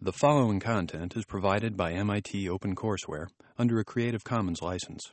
[0.00, 3.26] The following content is provided by MIT OpenCourseware
[3.58, 5.10] under a Creative Commons license.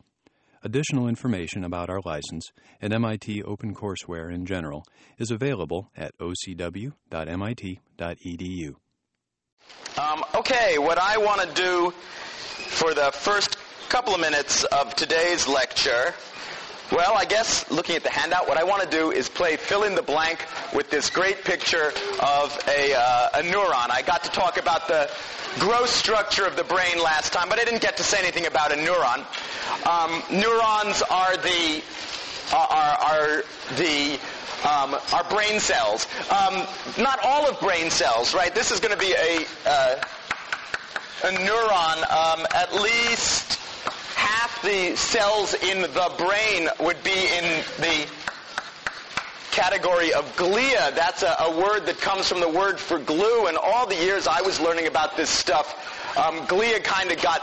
[0.61, 4.85] Additional information about our license and MIT OpenCourseware in general
[5.17, 6.93] is available at ocw.mit.edu.
[9.97, 11.91] Um, okay, what I want to do
[12.67, 13.57] for the first
[13.89, 16.13] couple of minutes of today's lecture
[16.91, 19.83] well, I guess looking at the handout, what I want to do is play fill
[19.83, 21.91] in the blank with this great picture
[22.21, 23.89] of a, uh, a neuron.
[23.89, 25.09] I got to talk about the
[25.59, 28.71] gross structure of the brain last time, but I didn't get to say anything about
[28.71, 29.25] a neuron.
[29.87, 31.81] Um, neurons are the
[32.53, 33.43] are, are
[33.77, 34.19] the
[34.63, 36.07] um, are brain cells.
[36.29, 36.67] Um,
[36.99, 38.53] not all of brain cells, right?
[38.53, 40.01] This is going to be a uh,
[41.23, 42.11] a neuron.
[42.11, 43.64] Um, at least
[44.63, 48.07] the cells in the brain would be in the
[49.51, 50.93] category of glia.
[50.95, 53.47] That's a, a, word that comes from the word for glue.
[53.47, 57.41] And all the years I was learning about this stuff, um, glia kind of got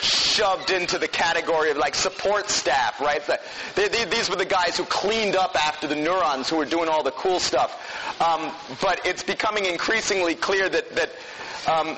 [0.00, 3.26] shoved into the category of like support staff, right?
[3.26, 3.40] The,
[3.74, 6.88] they, they, these were the guys who cleaned up after the neurons, who were doing
[6.88, 8.20] all the cool stuff.
[8.20, 11.10] Um, but it's becoming increasingly clear that that
[11.68, 11.96] um,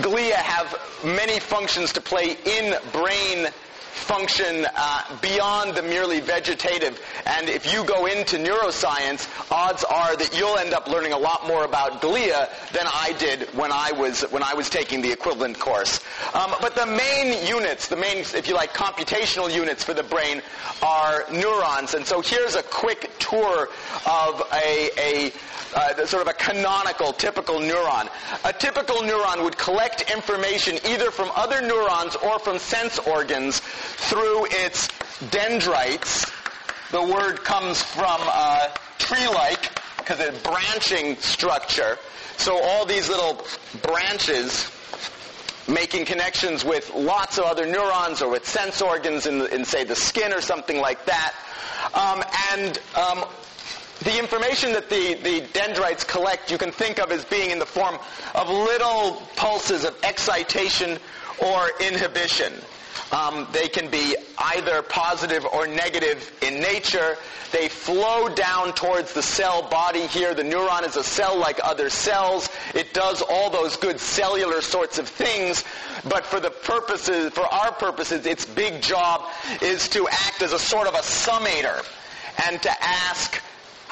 [0.00, 3.48] glia have many functions to play in brain
[3.92, 7.00] function uh, beyond the merely vegetative.
[7.26, 11.46] And if you go into neuroscience, odds are that you'll end up learning a lot
[11.46, 15.58] more about glia than I did when I was when I was taking the equivalent
[15.58, 16.00] course.
[16.34, 20.42] Um, but the main units, the main, if you like, computational units for the brain
[20.82, 21.94] are neurons.
[21.94, 23.68] And so here's a quick tour
[24.06, 25.32] of a, a
[25.74, 28.08] uh, sort of a canonical, typical neuron.
[28.44, 34.46] A typical neuron would collect information either from other neurons or from sense organs through
[34.50, 34.88] its
[35.30, 36.30] dendrites.
[36.90, 41.98] The word comes from uh, tree-like because it's branching structure.
[42.36, 43.46] So all these little
[43.82, 44.70] branches
[45.68, 49.94] making connections with lots of other neurons or with sense organs in, in say, the
[49.94, 51.34] skin or something like that.
[51.94, 53.24] Um, and um,
[54.00, 57.66] the information that the, the dendrites collect you can think of as being in the
[57.66, 57.96] form
[58.34, 60.98] of little pulses of excitation
[61.38, 62.52] or inhibition.
[63.12, 67.16] Um, they can be either positive or negative in nature.
[67.52, 70.34] They flow down towards the cell body here.
[70.34, 72.48] The neuron is a cell like other cells.
[72.74, 75.64] It does all those good cellular sorts of things,
[76.08, 79.28] but for the purposes, for our purposes, its big job
[79.60, 81.84] is to act as a sort of a summator
[82.48, 83.42] and to ask,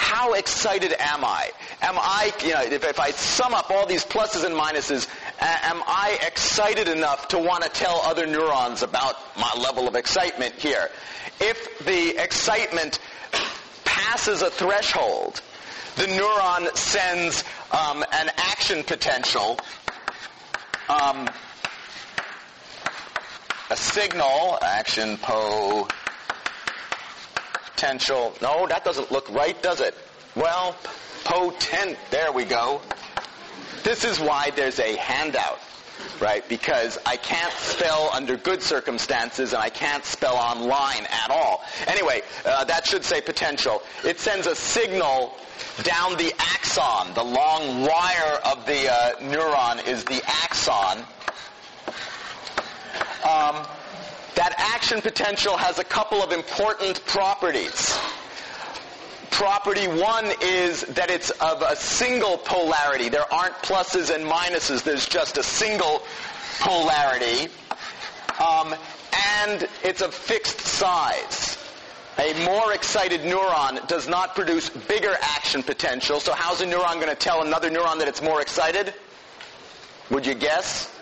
[0.00, 1.50] how excited am I?
[1.83, 5.06] Am I, you know, if, if I sum up all these pluses and minuses,
[5.41, 10.55] am I excited enough to want to tell other neurons about my level of excitement
[10.55, 10.89] here?
[11.39, 12.99] If the excitement
[13.84, 15.43] passes a threshold,
[15.97, 19.59] the neuron sends um, an action potential,
[20.89, 21.28] um,
[23.69, 25.87] a signal, action po
[27.81, 28.35] potential.
[28.43, 29.95] No, that doesn't look right, does it?
[30.37, 30.77] Well,
[31.25, 31.97] potent.
[32.11, 32.83] There we go.
[33.83, 35.59] This is why there's a handout,
[36.21, 36.47] right?
[36.47, 41.65] Because I can't spell under good circumstances and I can't spell online at all.
[41.87, 43.83] Anyway, uh, that should say potential.
[44.05, 45.35] It sends a signal
[45.83, 47.15] down the axon.
[47.15, 50.99] The long wire of the uh, neuron is the axon.
[53.25, 53.67] Um,
[54.35, 57.99] that action potential has a couple of important properties.
[59.31, 63.09] Property one is that it's of a single polarity.
[63.09, 64.83] There aren't pluses and minuses.
[64.83, 66.03] There's just a single
[66.59, 67.49] polarity.
[68.39, 68.75] Um,
[69.45, 71.57] and it's of fixed size.
[72.19, 76.21] A more excited neuron does not produce bigger action potential.
[76.21, 78.93] So how's a neuron going to tell another neuron that it's more excited?
[80.11, 80.95] Would you guess?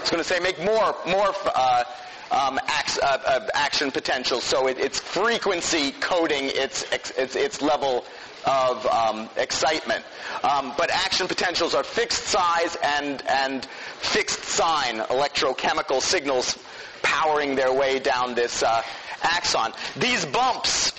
[0.00, 1.84] It's going to say make more, more uh,
[2.30, 4.40] um, uh, uh, action potential.
[4.40, 8.04] So it, it's frequency coding its, its, its level
[8.46, 10.04] of um, excitement.
[10.42, 16.58] Um, but action potentials are fixed size and, and fixed sign electrochemical signals
[17.02, 18.82] powering their way down this uh,
[19.22, 19.72] axon.
[19.96, 20.92] These bumps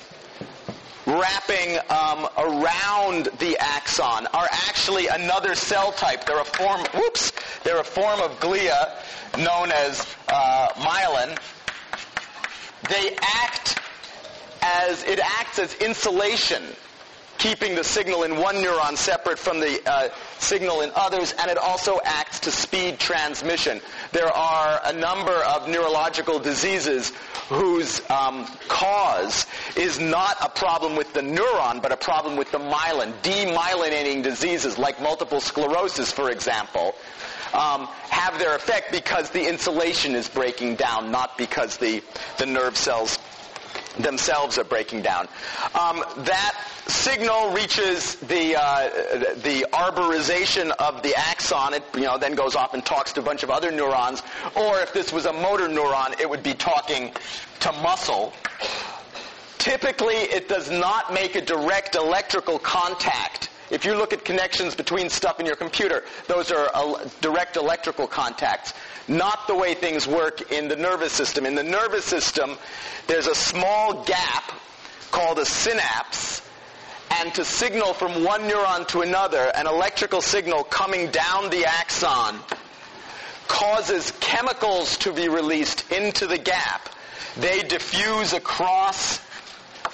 [1.05, 6.25] wrapping um, around the axon are actually another cell type.
[6.25, 6.81] They're a form.
[6.93, 7.31] Whoops!
[7.63, 8.91] They're a form of glia
[9.37, 11.37] known as uh, myelin.
[12.89, 13.79] They act
[14.61, 16.63] as it acts as insulation
[17.37, 20.09] keeping the signal in one neuron separate from the uh,
[20.39, 23.81] signal in others, and it also acts to speed transmission.
[24.11, 27.11] There are a number of neurological diseases
[27.49, 29.45] whose um, cause
[29.75, 33.13] is not a problem with the neuron, but a problem with the myelin.
[33.21, 36.95] Demyelinating diseases like multiple sclerosis, for example,
[37.53, 42.03] um, have their effect because the insulation is breaking down, not because the,
[42.37, 43.17] the nerve cells
[43.99, 45.27] themselves are breaking down.
[45.79, 48.89] Um, that signal reaches the uh,
[49.43, 51.73] the arborization of the axon.
[51.73, 54.21] It you know then goes off and talks to a bunch of other neurons.
[54.55, 57.11] Or if this was a motor neuron, it would be talking
[57.61, 58.33] to muscle.
[59.57, 63.49] Typically, it does not make a direct electrical contact.
[63.71, 66.69] If you look at connections between stuff in your computer, those are
[67.21, 68.73] direct electrical contacts
[69.07, 71.45] not the way things work in the nervous system.
[71.45, 72.57] In the nervous system,
[73.07, 74.51] there's a small gap
[75.11, 76.41] called a synapse,
[77.19, 82.39] and to signal from one neuron to another, an electrical signal coming down the axon
[83.47, 86.89] causes chemicals to be released into the gap.
[87.37, 89.19] They diffuse across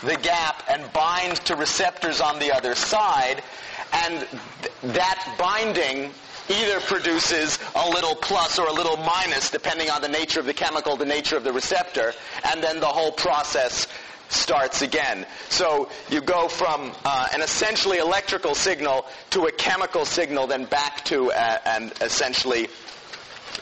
[0.03, 3.43] the gap and bind to receptors on the other side,
[3.91, 6.11] and th- that binding
[6.49, 10.53] either produces a little plus or a little minus depending on the nature of the
[10.53, 12.13] chemical, the nature of the receptor,
[12.51, 13.87] and then the whole process
[14.29, 15.25] starts again.
[15.49, 21.03] So you go from uh, an essentially electrical signal to a chemical signal, then back
[21.05, 22.69] to a, an essentially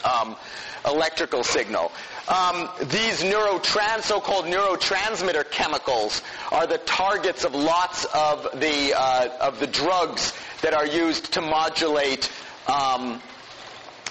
[0.04, 0.36] um,
[0.86, 1.92] electrical signal.
[2.28, 6.22] Um, these neurotrans, so-called neurotransmitter chemicals
[6.52, 10.32] are the targets of lots of the uh, of the drugs
[10.62, 12.30] that are used to modulate
[12.66, 13.20] um,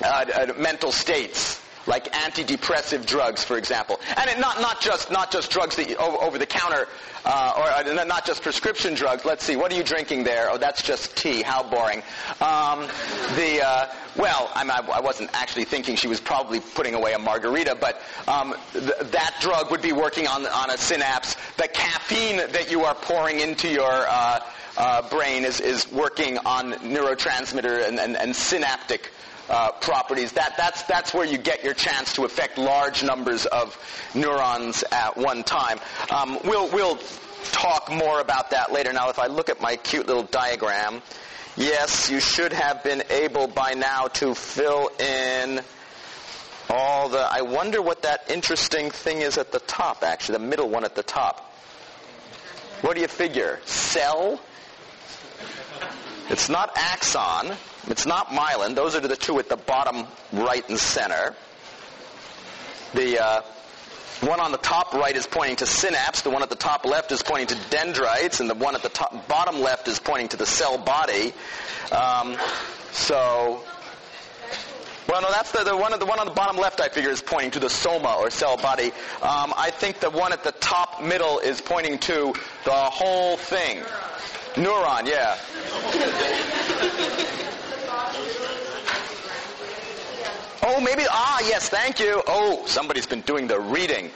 [0.02, 5.50] uh, uh, mental states like antidepressive drugs, for example, and not not just not just
[5.50, 6.88] drugs that you, over, over, the counter,
[7.26, 9.26] uh, or uh, not just prescription drugs.
[9.26, 10.50] Let's see, what are you drinking there?
[10.52, 11.42] Oh, that's just tea.
[11.42, 12.04] How boring.
[12.42, 12.88] Um,
[13.36, 17.78] the uh, well, I'm, I, wasn't actually thinking she was probably putting away a margarita,
[17.80, 21.36] but um, th- that drug would be working on on a synapse.
[21.58, 24.40] The caffeine that you are pouring into your uh,
[24.80, 29.12] uh, brain is, is working on neurotransmitter and, and, and synaptic
[29.50, 30.32] uh, properties.
[30.32, 33.78] That, that's, that's where you get your chance to affect large numbers of
[34.16, 35.80] neurons at one time.
[36.10, 36.98] Um, we'll, we'll
[37.52, 38.94] talk more about that later.
[38.94, 41.02] Now, if I look at my cute little diagram,
[41.58, 45.62] yes, you should have been able by now to fill in
[46.70, 47.20] all the.
[47.20, 50.96] I wonder what that interesting thing is at the top, actually, the middle one at
[50.96, 51.54] the top.
[52.82, 53.60] What do you figure?
[53.66, 54.40] Cell?
[56.30, 57.56] It's not axon.
[57.88, 58.76] It's not myelin.
[58.76, 61.36] Those are the two at the bottom right and center.
[62.94, 63.42] The uh,
[64.22, 66.22] one on the top right is pointing to synapse.
[66.22, 68.90] The one at the top left is pointing to dendrites, and the one at the
[68.90, 71.34] top, bottom left is pointing to the cell body.
[71.92, 72.36] Um,
[72.92, 73.64] so,
[75.08, 75.98] well, no, that's the, the one.
[75.98, 78.58] The one on the bottom left, I figure, is pointing to the soma or cell
[78.58, 78.92] body.
[79.22, 82.34] Um, I think the one at the top middle is pointing to
[82.66, 83.84] the whole thing.
[84.60, 85.38] Neuron, yeah.
[90.64, 92.22] oh, maybe, ah, yes, thank you.
[92.28, 94.12] Oh, somebody's been doing the reading.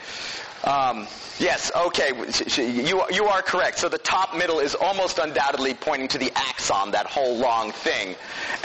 [0.64, 1.06] Um,
[1.38, 2.10] yes, okay,
[2.58, 3.78] you, you are correct.
[3.78, 8.14] So the top middle is almost undoubtedly pointing to the axon, that whole long thing.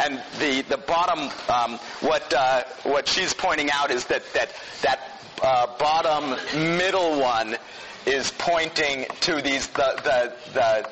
[0.03, 4.49] And the, the bottom, um, what, uh, what she's pointing out is that, that,
[4.81, 4.99] that
[5.41, 6.31] uh, bottom
[6.77, 7.55] middle one
[8.05, 10.89] is pointing to these, the, the, the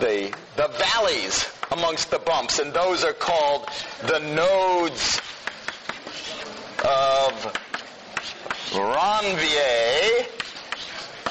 [0.00, 3.68] the, the valleys amongst the bumps, and those are called
[4.02, 5.20] the nodes
[6.84, 7.52] of
[8.72, 10.26] Ranvier,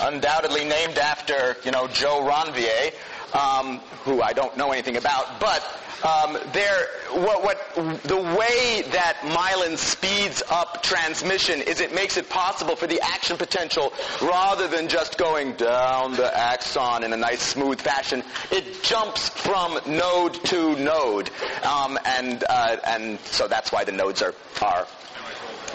[0.01, 2.93] undoubtedly named after, you know, Joe Ranvier,
[3.33, 5.63] um, who I don't know anything about, but
[6.03, 12.27] um, there, what, what, the way that myelin speeds up transmission is it makes it
[12.27, 17.41] possible for the action potential, rather than just going down the axon in a nice
[17.41, 21.29] smooth fashion, it jumps from node to node,
[21.63, 24.87] um, and uh, and so that's why the nodes are are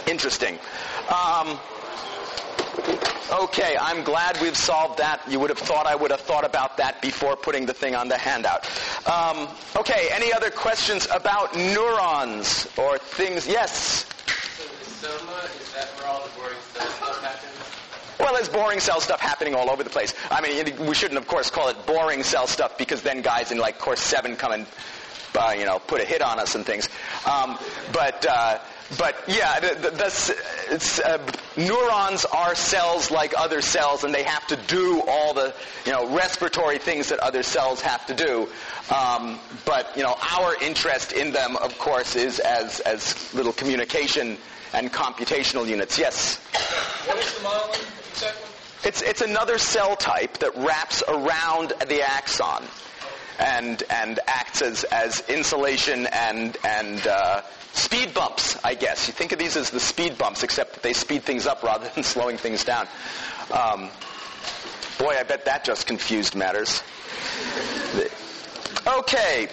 [0.08, 0.58] interesting.
[1.08, 1.58] Um,
[3.30, 5.20] Okay, I'm glad we've solved that.
[5.28, 8.08] You would have thought I would have thought about that before putting the thing on
[8.08, 8.70] the handout.
[9.04, 13.48] Um, okay, any other questions about neurons or things?
[13.48, 14.06] Yes?
[14.56, 18.20] So the soma, is that where all the boring stuff happens?
[18.20, 20.14] Well, there's boring cell stuff happening all over the place.
[20.30, 23.58] I mean, we shouldn't, of course, call it boring cell stuff because then guys in
[23.58, 24.66] like course seven come and
[25.36, 26.88] uh, you know, put a hit on us and things.
[27.30, 27.58] Um,
[27.92, 28.58] but uh,
[28.98, 31.18] but yeah, the, the, the uh,
[31.56, 35.52] neurons are cells like other cells, and they have to do all the
[35.84, 38.48] you know respiratory things that other cells have to do.
[38.94, 44.38] Um, but you know, our interest in them, of course, is as as little communication
[44.72, 45.98] and computational units.
[45.98, 46.36] Yes.
[47.06, 48.50] What is the myelin exactly?
[48.84, 52.62] It's it's another cell type that wraps around the axon
[53.40, 57.42] and and acts as, as insulation and and uh,
[57.76, 59.06] speed bumps, I guess.
[59.06, 61.88] You think of these as the speed bumps, except that they speed things up rather
[61.94, 62.88] than slowing things down.
[63.50, 63.90] Um,
[64.98, 66.82] boy, I bet that just confused matters.
[68.86, 69.48] Okay.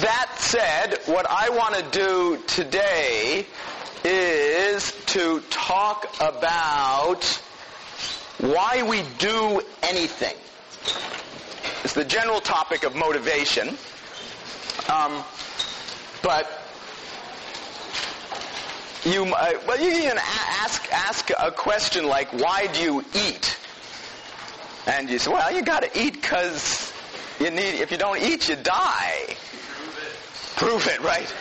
[0.00, 3.46] That said, what I want to do today
[4.04, 7.24] is to talk about
[8.38, 10.34] why we do anything.
[11.84, 13.76] It's the general topic of motivation.
[14.88, 15.22] Um,
[16.22, 16.61] but
[19.04, 23.56] you, uh, well, you can ask ask a question like, "Why do you eat?"
[24.86, 26.92] And you say, "Well, you got to eat because
[27.40, 27.80] you need.
[27.80, 29.36] If you don't eat, you die."
[29.76, 30.56] Prove it.
[30.56, 31.34] Prove it, right?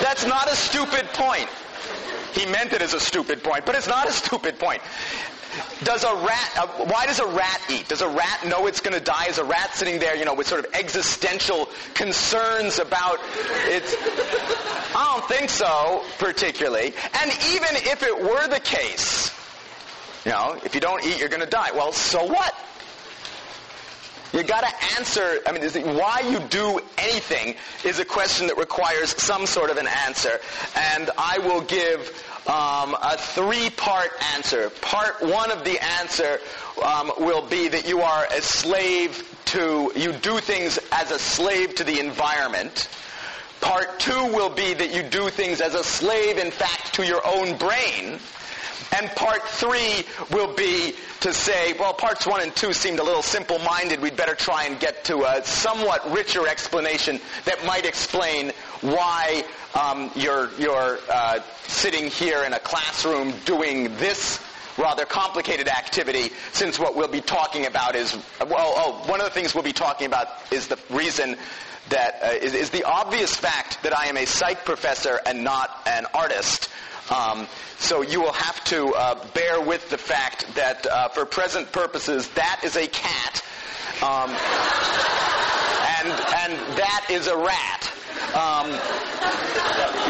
[0.00, 1.48] That's not a stupid point.
[2.32, 4.82] He meant it as a stupid point, but it's not a stupid point.
[5.82, 7.88] Does a rat, uh, why does a rat eat?
[7.88, 9.26] Does a rat know it's going to die?
[9.28, 13.18] Is a rat sitting there, you know, with sort of existential concerns about
[13.66, 13.96] its,
[14.94, 16.92] I don't think so, particularly.
[17.20, 19.34] And even if it were the case,
[20.24, 21.70] you know, if you don't eat, you're going to die.
[21.74, 22.54] Well, so what?
[24.32, 25.40] You got to answer.
[25.46, 29.88] I mean, why you do anything is a question that requires some sort of an
[30.06, 30.40] answer,
[30.76, 34.70] and I will give um, a three-part answer.
[34.80, 36.40] Part one of the answer
[36.82, 39.92] um, will be that you are a slave to.
[39.94, 42.88] You do things as a slave to the environment.
[43.60, 47.20] Part two will be that you do things as a slave, in fact, to your
[47.26, 48.18] own brain.
[48.92, 53.22] And part three will be to say, well, parts one and two seemed a little
[53.22, 54.00] simple-minded.
[54.00, 59.44] We'd better try and get to a somewhat richer explanation that might explain why
[59.74, 64.40] um, you're, you're uh, sitting here in a classroom doing this
[64.78, 69.32] rather complicated activity since what we'll be talking about is, well, oh, one of the
[69.32, 71.36] things we'll be talking about is the reason
[71.90, 75.70] that uh, is, is the obvious fact that I am a psych professor and not
[75.86, 76.70] an artist.
[77.10, 77.48] Um,
[77.78, 82.28] so you will have to uh, bear with the fact that uh, for present purposes,
[82.30, 83.42] that is a cat,
[84.00, 84.30] um,
[85.98, 87.90] and and that is a rat.
[88.34, 88.70] Um,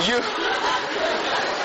[0.07, 1.60] you.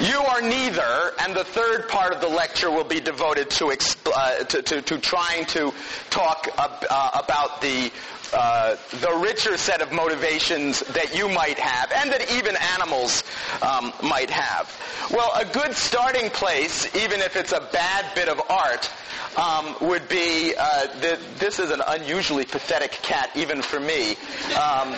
[0.00, 3.68] You are neither, and the third part of the lecture will be devoted to,
[4.14, 5.72] uh, to, to, to, trying to
[6.10, 7.90] talk ab- uh, about the
[8.32, 13.22] uh, the richer set of motivations that you might have and that even animals
[13.62, 14.68] um, might have.
[15.10, 18.90] Well, a good starting place, even if it's a bad bit of art,
[19.36, 24.16] um, would be uh, the, this is an unusually pathetic cat even for me.
[24.56, 24.96] Um,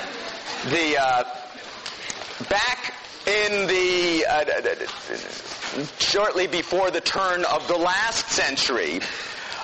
[0.70, 1.24] the uh,
[2.48, 2.94] back
[3.28, 4.44] in the uh,
[5.98, 9.00] shortly before the turn of the last century.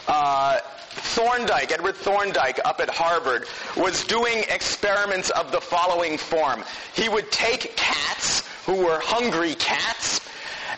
[0.06, 0.58] Uh,
[0.96, 6.62] Thorndike, Edward Thorndike up at Harvard, was doing experiments of the following form.
[6.94, 10.20] He would take cats who were hungry cats,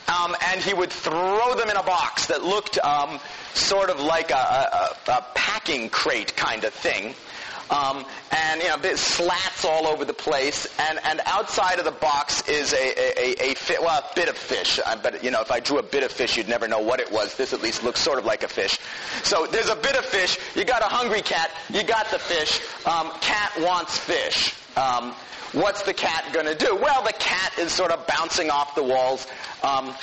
[0.09, 3.19] um, and he would throw them in a box that looked um,
[3.55, 7.14] sort of like a, a, a packing crate kind of thing.
[7.70, 10.66] Um, and you know, slats all over the place.
[10.78, 14.28] And, and outside of the box is a, a, a, a fi- well, a bit
[14.28, 14.78] of fish.
[14.85, 17.00] Uh, but you know, if I drew a bit of fish, you'd never know what
[17.00, 17.37] it was.
[17.37, 18.78] This at least looks sort of like a fish.
[19.23, 20.38] So there's a bit of fish.
[20.54, 21.50] You got a hungry cat.
[21.70, 22.61] You got the fish.
[22.87, 24.54] Um, cat wants fish.
[24.76, 25.12] Um,
[25.52, 26.76] what's the cat going to do?
[26.80, 29.26] Well, the cat is sort of bouncing off the walls.
[29.62, 29.94] Um,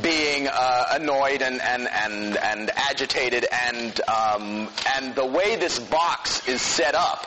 [0.00, 6.48] being uh, annoyed and, and, and, and agitated, and, um, and the way this box
[6.48, 7.26] is set up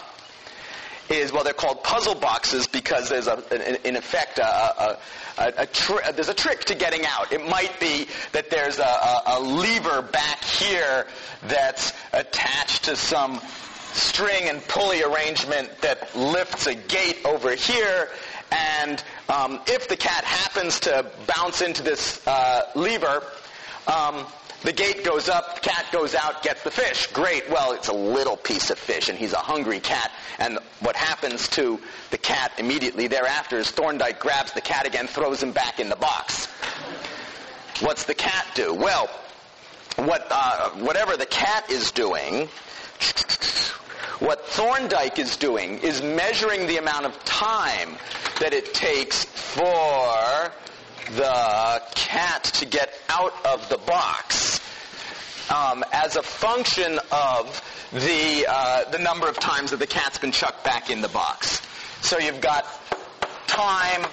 [1.10, 4.98] is well they're called puzzle boxes because there's a in effect a, a,
[5.38, 7.31] a, a there's a trick to getting out.
[7.31, 11.05] It might be that there's a, lever back here
[11.48, 13.39] that's attached to some
[13.93, 18.10] string and pulley arrangement that lifts a gate over here
[18.51, 23.23] and um, if the cat happens to bounce into this uh, lever,
[23.87, 24.25] um,
[24.63, 27.07] the gate goes up, cat goes out, gets the fish.
[27.07, 27.49] Great.
[27.51, 30.11] Well, it's a little piece of fish, and he's a hungry cat.
[30.39, 35.43] And what happens to the cat immediately thereafter is Thorndike grabs the cat again, throws
[35.43, 36.47] him back in the box.
[37.81, 38.73] What's the cat do?
[38.73, 39.07] Well,
[39.97, 42.49] what, uh, whatever the cat is doing,
[44.19, 47.98] What Thorndike is doing is measuring the amount of time
[48.39, 50.51] that it takes for
[51.12, 54.62] the cat to get out of the box
[55.53, 60.31] um, as a function of the, uh, the number of times that the cat's been
[60.31, 61.62] chucked back in the box.
[62.01, 62.65] So you've got
[63.48, 64.05] time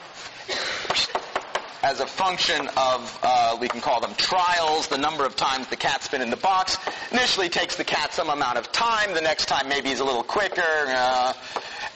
[1.82, 5.76] as a function of, uh, we can call them trials, the number of times the
[5.76, 6.78] cat's been in the box.
[7.10, 10.22] Initially takes the cat some amount of time, the next time maybe he's a little
[10.22, 11.32] quicker, uh,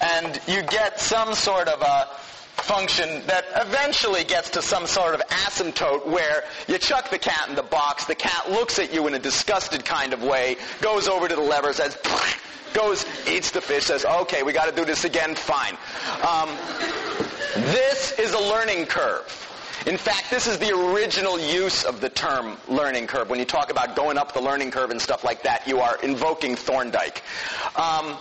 [0.01, 2.09] and you get some sort of a
[2.63, 7.55] function that eventually gets to some sort of asymptote where you chuck the cat in
[7.55, 11.29] the box, the cat looks at you in a disgusted kind of way, goes over
[11.29, 11.97] to the lever, says,
[12.73, 15.77] goes, eats the fish, says, okay, we got to do this again, fine.
[16.27, 16.49] Um,
[17.73, 19.46] this is a learning curve.
[19.87, 23.31] In fact, this is the original use of the term learning curve.
[23.31, 25.97] When you talk about going up the learning curve and stuff like that, you are
[26.03, 27.23] invoking Thorndike.
[27.77, 28.17] Um,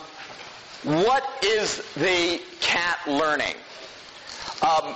[0.83, 3.55] what is the cat learning?
[4.61, 4.93] Um,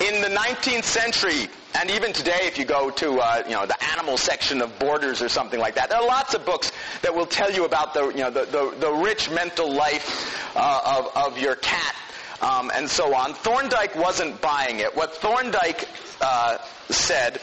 [0.00, 3.82] in the 19th century, and even today, if you go to uh, you know the
[3.92, 7.26] animal section of Borders or something like that, there are lots of books that will
[7.26, 11.38] tell you about the you know the, the, the rich mental life uh, of, of
[11.38, 11.96] your cat
[12.40, 13.34] um, and so on.
[13.34, 14.96] Thorndike wasn't buying it.
[14.96, 15.88] What Thorndike
[16.20, 17.40] uh, said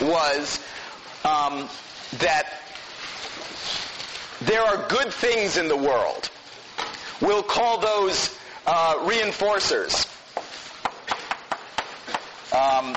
[0.00, 0.58] was
[1.24, 1.68] um,
[2.18, 2.60] that
[4.42, 6.30] there are good things in the world.
[7.20, 10.06] We'll call those uh, reinforcers.
[12.52, 12.96] Um,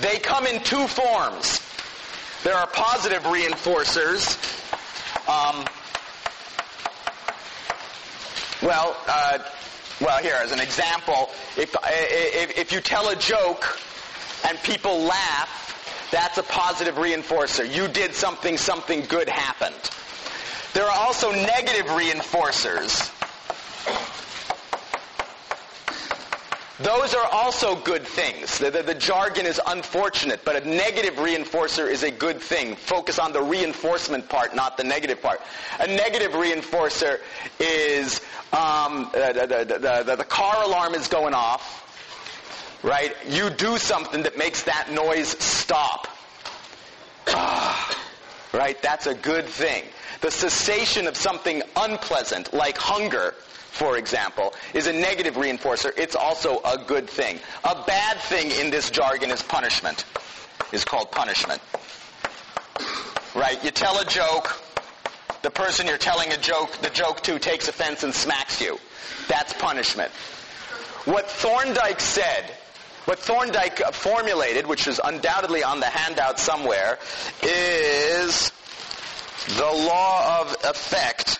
[0.00, 1.60] they come in two forms.
[2.42, 4.38] There are positive reinforcers.
[5.28, 5.66] Um,
[8.62, 9.38] well, uh,
[10.00, 13.78] well, here as an example, if, if, if you tell a joke
[14.46, 17.70] and people laugh, that's a positive reinforcer.
[17.72, 19.90] You did something, something good happened.
[20.72, 23.10] There are also negative reinforcers.
[26.82, 28.58] Those are also good things.
[28.58, 32.74] The, the, the, jargon is unfortunate, but a negative reinforcer is a good thing.
[32.74, 35.42] Focus on the reinforcement part, not the negative part.
[35.78, 37.18] A negative reinforcer
[37.58, 38.22] is
[38.54, 43.14] um, the, the, the car alarm is going off, right?
[43.28, 46.08] You do something that makes that noise stop.
[48.54, 48.80] right?
[48.80, 49.84] That's a good thing.
[50.20, 53.34] The cessation of something unpleasant, like hunger,
[53.70, 55.92] for example, is a negative reinforcer.
[55.96, 57.38] It's also a good thing.
[57.64, 60.04] A bad thing in this jargon is punishment.
[60.72, 61.60] Is called punishment.
[63.34, 63.62] Right?
[63.64, 64.60] You tell a joke,
[65.42, 68.78] the person you're telling a joke, the joke to takes offense and smacks you.
[69.28, 70.10] That's punishment.
[71.06, 72.44] What Thorndike said,
[73.06, 76.98] what Thorndike formulated, which is undoubtedly on the handout somewhere,
[77.42, 78.52] is
[79.48, 81.38] the law of effect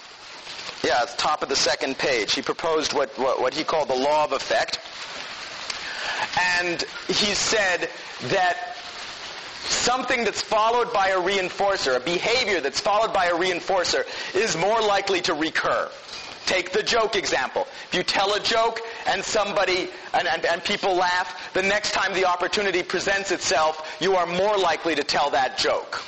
[0.83, 2.35] yeah, top of the second page.
[2.35, 4.81] He proposed what, what, what he called the law of effect.
[6.59, 7.91] And he said
[8.29, 8.77] that
[9.65, 14.81] something that's followed by a reinforcer, a behavior that's followed by a reinforcer, is more
[14.81, 15.91] likely to recur.
[16.47, 17.67] Take the joke example.
[17.89, 22.13] If you tell a joke and somebody, and, and, and, people laugh, the next time
[22.15, 26.03] the opportunity presents itself, you are more likely to tell that joke.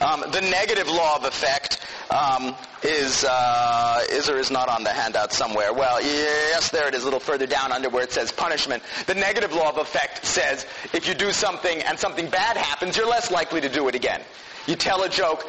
[0.00, 1.80] Um, the negative law of effect
[2.10, 5.72] um, is uh, is or is not on the handout somewhere.
[5.72, 8.82] Well, yes, there it is, a little further down under where it says punishment.
[9.06, 13.08] The negative law of effect says if you do something and something bad happens, you're
[13.08, 14.20] less likely to do it again.
[14.66, 15.48] You tell a joke,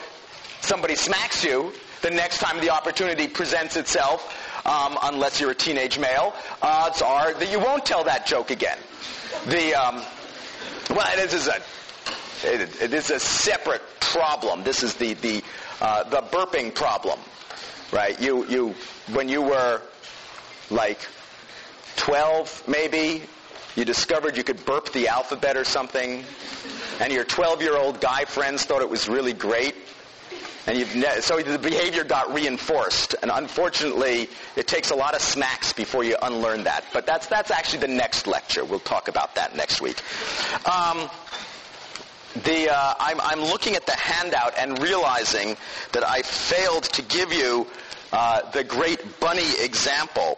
[0.62, 1.74] somebody smacks you.
[2.02, 7.34] The next time the opportunity presents itself, um, unless you're a teenage male, odds are
[7.34, 8.78] that you won't tell that joke again.
[9.48, 10.02] The um,
[10.90, 11.62] well, this is a
[12.44, 14.64] it, it is a separate problem.
[14.64, 15.44] This is the the
[15.82, 17.20] uh, the burping problem,
[17.92, 18.20] right?
[18.22, 18.76] You you
[19.14, 19.82] when you were
[20.70, 21.08] like
[21.96, 23.24] 12 maybe
[23.76, 26.24] you discovered you could burp the alphabet or something
[27.00, 29.76] and your 12 year old guy friends thought it was really great
[30.68, 35.22] and you've ne- so the behavior got reinforced and unfortunately it takes a lot of
[35.22, 39.34] smacks before you unlearn that but that's that's actually the next lecture we'll talk about
[39.36, 40.02] that next week
[40.68, 41.10] um,
[42.44, 45.56] the, uh, I'm, I'm, looking at the handout and realizing
[45.94, 47.68] that I failed to give you
[48.12, 50.38] uh, the great bunny example.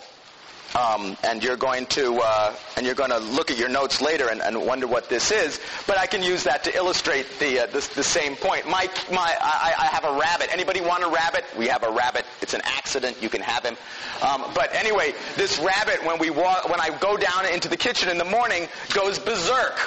[0.75, 4.29] Um, and you're going to uh, and you're going to look at your notes later
[4.29, 5.59] and, and, wonder what this is.
[5.87, 8.67] But I can use that to illustrate the uh, the, the, same point.
[8.67, 10.49] My my I, I, have a rabbit.
[10.51, 11.43] Anybody want a rabbit?
[11.57, 12.23] We have a rabbit.
[12.43, 13.17] It's an accident.
[13.19, 13.77] You can have him.
[14.21, 16.45] Um, but anyway, this rabbit when we when
[16.79, 19.79] I go down into the kitchen in the morning goes berserk.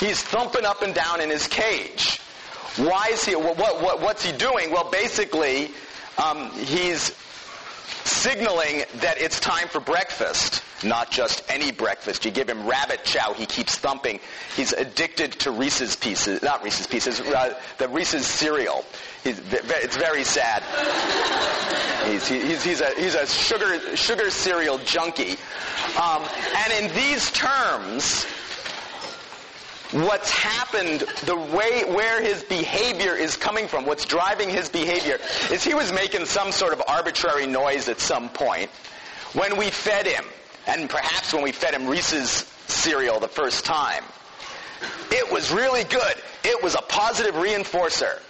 [0.00, 2.20] He's thumping up and down in his cage.
[2.76, 3.34] Why is he?
[3.34, 4.70] What, what, what's he doing?
[4.70, 5.70] Well, basically,
[6.22, 7.16] um, he's
[8.04, 10.62] signaling that it's time for breakfast.
[10.84, 12.24] Not just any breakfast.
[12.24, 14.20] You give him rabbit chow, he keeps thumping.
[14.54, 18.84] He's addicted to Reese's Pieces, not Reese's Pieces, uh, the Reese's cereal.
[19.24, 20.62] He's, it's very sad.
[22.08, 25.36] He's, he's, he's, a, he's a sugar, sugar cereal junkie.
[26.00, 26.22] Um,
[26.56, 28.24] and in these terms,
[29.92, 35.18] what's happened, the way where his behavior is coming from, what's driving his behavior,
[35.50, 38.70] is he was making some sort of arbitrary noise at some point
[39.32, 40.24] when we fed him,
[40.66, 42.30] and perhaps when we fed him Reese's
[42.66, 44.04] cereal the first time.
[45.10, 46.14] It was really good.
[46.44, 48.20] It was a positive reinforcer.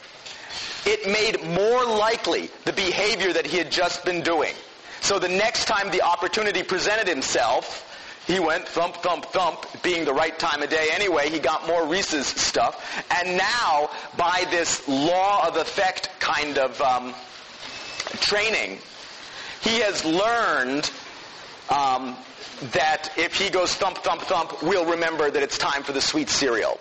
[0.86, 4.54] It made more likely the behavior that he had just been doing.
[5.00, 7.84] So the next time the opportunity presented himself,
[8.28, 11.30] he went thump, thump, thump, being the right time of day anyway.
[11.30, 13.02] He got more Reese's stuff.
[13.10, 13.88] And now,
[14.18, 17.14] by this law of effect kind of um,
[18.20, 18.80] training,
[19.62, 20.90] he has learned
[21.70, 22.16] um,
[22.72, 26.28] that if he goes thump, thump, thump, we'll remember that it's time for the sweet
[26.28, 26.78] cereal.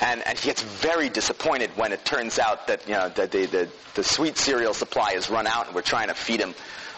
[0.00, 3.46] And, and he gets very disappointed when it turns out that you know the, the,
[3.46, 6.54] the, the sweet cereal supply has run out and we're trying to feed him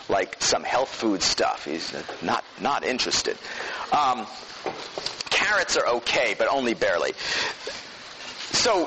[0.09, 1.65] like some health food stuff.
[1.65, 3.37] He's not not interested.
[3.93, 4.27] Um,
[5.31, 7.13] carrots are okay, but only barely.
[8.53, 8.87] So,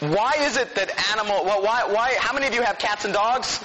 [0.00, 1.44] why is it that animal?
[1.44, 1.84] Well, why?
[1.86, 2.14] Why?
[2.18, 3.60] How many of you have cats and dogs?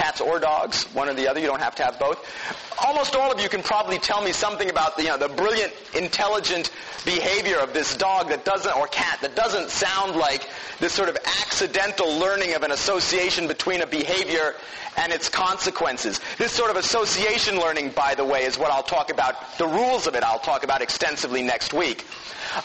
[0.00, 1.40] Cats or dogs, one or the other.
[1.40, 2.26] You don't have to have both.
[2.82, 5.74] Almost all of you can probably tell me something about the, you know, the brilliant,
[5.94, 6.70] intelligent
[7.04, 11.18] behavior of this dog that doesn't, or cat, that doesn't sound like this sort of
[11.26, 14.54] accidental learning of an association between a behavior
[14.96, 16.18] and its consequences.
[16.38, 19.58] This sort of association learning, by the way, is what I'll talk about.
[19.58, 22.06] The rules of it I'll talk about extensively next week.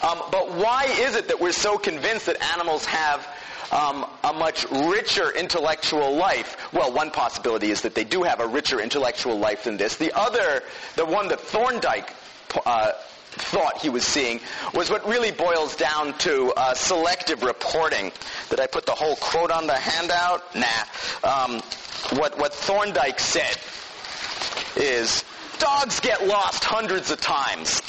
[0.02, 3.28] Um, but why is it that we're so convinced that animals have
[3.72, 6.72] um, a much richer intellectual life.
[6.72, 9.96] Well, one possibility is that they do have a richer intellectual life than this.
[9.96, 10.62] The other,
[10.96, 12.14] the one that Thorndike
[12.64, 12.92] uh,
[13.36, 14.40] thought he was seeing
[14.72, 18.12] was what really boils down to uh, selective reporting.
[18.50, 20.42] Did I put the whole quote on the handout?
[20.54, 20.66] Nah.
[21.22, 21.60] Um,
[22.18, 23.56] what, what Thorndike said
[24.76, 25.24] is,
[25.58, 27.82] dogs get lost hundreds of times,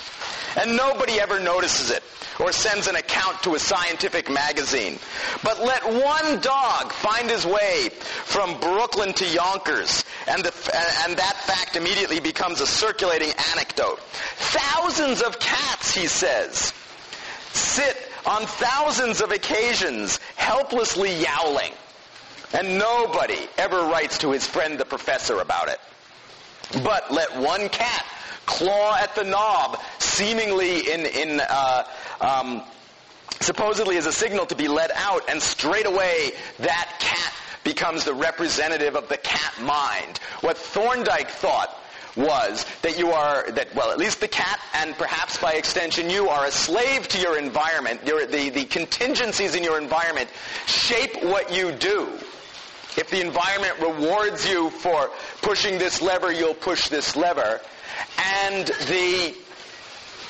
[0.58, 2.04] and nobody ever notices it
[2.40, 5.00] or sends an account to a scientific magazine.
[5.44, 10.54] But let one dog find his way from Brooklyn to Yonkers, and, the,
[11.06, 14.00] and that fact immediately becomes a circulating anecdote.
[14.00, 16.74] Thousands of cats, he says,
[17.54, 21.72] sit on thousands of occasions helplessly yowling,
[22.54, 25.80] and nobody ever writes to his friend the professor about it.
[26.84, 28.06] But let one cat
[28.48, 31.84] claw at the knob, seemingly in, in uh,
[32.20, 32.64] um,
[33.40, 37.34] supposedly as a signal to be let out, and straight away that cat
[37.64, 40.18] becomes the representative of the cat mind.
[40.42, 41.78] What Thorndike thought
[42.16, 46.30] was that you are, that, well, at least the cat, and perhaps by extension you,
[46.30, 48.02] are a slave to your environment.
[48.06, 50.30] Your, the, the contingencies in your environment
[50.66, 52.08] shape what you do.
[52.98, 55.12] If the environment rewards you for
[55.44, 57.62] pushing this lever, you'll push this lever.
[58.18, 59.36] And the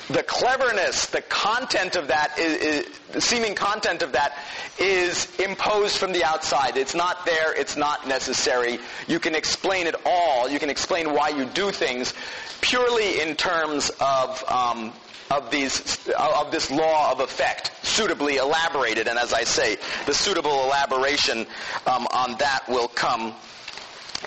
[0.09, 4.37] the cleverness, the content of that, is, is, the seeming content of that
[4.79, 6.77] is imposed from the outside.
[6.77, 7.53] It's not there.
[7.59, 8.79] It's not necessary.
[9.07, 10.49] You can explain it all.
[10.49, 12.13] You can explain why you do things
[12.61, 14.93] purely in terms of um,
[15.29, 19.07] of these of this law of effect, suitably elaborated.
[19.09, 21.45] And as I say, the suitable elaboration
[21.85, 23.33] um, on that will come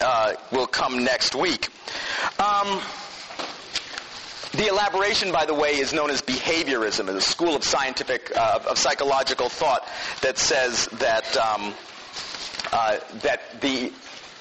[0.02, 1.68] uh, will come next week.
[2.38, 2.82] Um,
[4.52, 8.60] the elaboration, by the way, is known as behaviorism, as a school of scientific, uh,
[8.68, 9.86] of psychological thought
[10.22, 11.74] that says that um,
[12.72, 13.92] uh, that the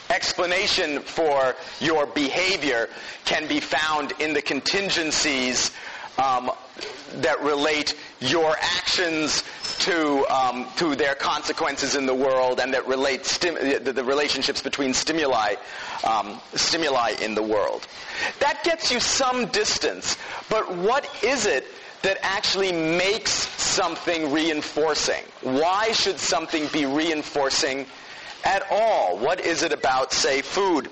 [0.09, 2.89] explanation for your behavior
[3.25, 5.71] can be found in the contingencies
[6.17, 6.51] um,
[7.21, 9.43] that relate your actions
[9.79, 14.61] to um, to their consequences in the world, and that relate stim- the, the, relationships
[14.61, 15.55] between stimuli
[16.07, 17.87] um, stimuli in the world.
[18.39, 20.17] That gets you some distance,
[20.49, 21.65] but what is it
[22.01, 25.23] that actually makes something reinforcing?
[25.41, 27.85] Why should something be reinforcing
[28.43, 29.17] at all?
[29.17, 30.89] What is it about, say, food?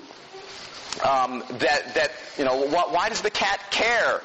[1.04, 4.22] Um, that that you know, wh- why does the cat care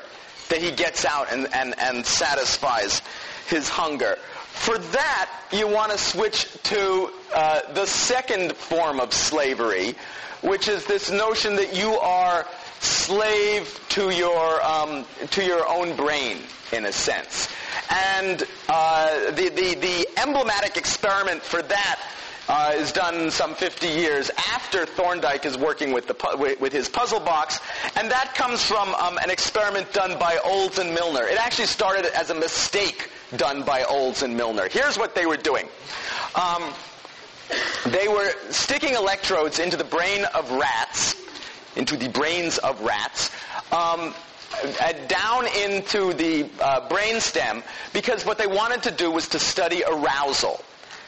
[0.49, 3.01] that he gets out and, and, and satisfies
[3.47, 4.17] his hunger.
[4.53, 9.95] For that, you want to switch to uh, the second form of slavery,
[10.41, 12.45] which is this notion that you are
[12.79, 16.37] slave to your um, to your own brain,
[16.71, 17.49] in a sense.
[17.89, 21.99] And uh, the, the, the emblematic experiment for that
[22.47, 26.89] uh, is done some 50 years after Thorndike is working with, the, pu- with, his
[26.89, 27.59] puzzle box,
[27.95, 31.23] and that comes from um, an experiment done by Olds and Milner.
[31.23, 34.67] It actually started as a mistake done by Olds and Milner.
[34.69, 35.67] Here's what they were doing.
[36.35, 36.73] Um,
[37.87, 41.15] they were sticking electrodes into the brain of rats,
[41.75, 43.31] into the brains of rats,
[43.71, 44.13] um,
[44.81, 49.39] uh, down into the uh, brain stem, because what they wanted to do was to
[49.39, 50.61] study arousal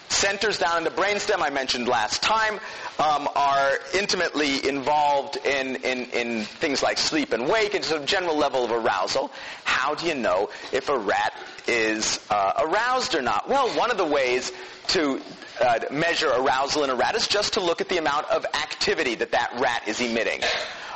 [0.10, 2.60] centers down in the brainstem I mentioned last time
[3.00, 8.08] um, are intimately involved in, in, in things like sleep and wake and sort of
[8.08, 9.32] general level of arousal.
[9.64, 11.34] How do you know if a rat
[11.68, 13.50] is uh, aroused or not?
[13.50, 14.52] Well, one of the ways
[14.90, 15.22] to
[15.60, 19.16] uh, measure arousal in a rat is just to look at the amount of activity
[19.16, 20.42] that that rat is emitting.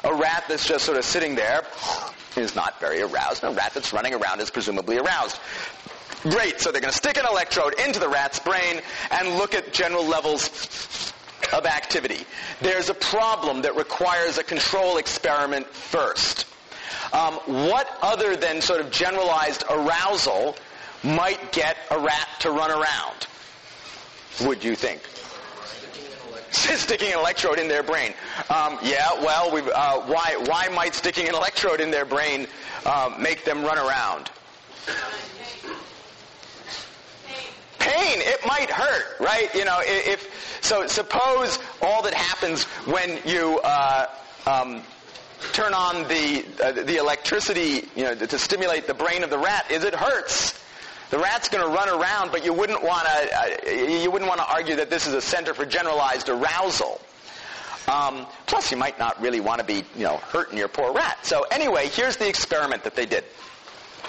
[0.03, 1.63] A rat that's just sort of sitting there
[2.37, 3.43] is not very aroused.
[3.43, 5.39] A rat that's running around is presumably aroused.
[6.23, 9.71] Great, so they're going to stick an electrode into the rat's brain and look at
[9.71, 11.13] general levels
[11.53, 12.25] of activity.
[12.61, 16.45] There's a problem that requires a control experiment first.
[17.13, 20.57] Um, what other than sort of generalized arousal
[21.03, 23.27] might get a rat to run around?
[24.41, 25.01] Would you think?
[26.51, 28.13] sticking an electrode in their brain.
[28.49, 32.47] Um, yeah, well, uh, why, why might sticking an electrode in their brain
[32.85, 34.29] uh, make them run around?
[37.79, 38.19] Pain.
[38.21, 39.53] It might hurt, right?
[39.55, 44.07] You know, if so, suppose all that happens when you uh,
[44.45, 44.81] um,
[45.53, 49.71] turn on the uh, the electricity, you know, to stimulate the brain of the rat,
[49.71, 50.57] is it hurts.
[51.09, 54.41] The rat's going to run around, but you wouldn't want to uh, you wouldn't want
[54.41, 57.01] to argue that this is a center for generalized arousal.
[57.87, 61.25] Um, plus, you might not really want to be, you know, hurting your poor rat.
[61.25, 63.23] So anyway, here's the experiment that they did.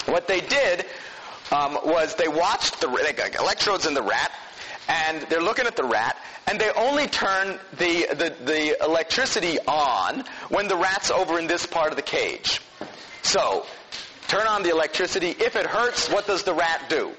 [0.05, 0.85] What they did
[1.51, 4.33] um, was they watched the they got electrodes in the rat,
[4.89, 10.25] and they're looking at the rat, and they only turn the, the, the electricity on
[10.49, 12.61] when the rat's over in this part of the cage.
[13.23, 13.67] So,
[14.29, 15.31] turn on the electricity.
[15.31, 17.13] If it hurts, what does the rat do?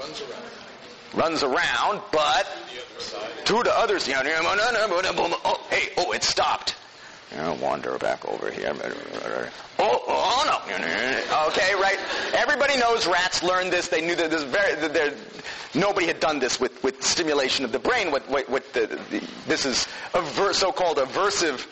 [0.00, 0.42] Runs around.
[1.14, 2.46] Runs around, but
[3.44, 4.26] to the other side.
[5.44, 6.76] Oh, hey, oh, it stopped.
[7.32, 8.74] You know, wander back over here.
[9.78, 11.46] Oh, oh no.
[11.48, 11.98] Okay, right.
[12.32, 13.88] Everybody knows rats learned this.
[13.88, 15.12] They knew that this very,
[15.74, 18.10] nobody had done this with, with stimulation of the brain.
[18.10, 21.66] What, what, what the, the, this is aver, so-called aversive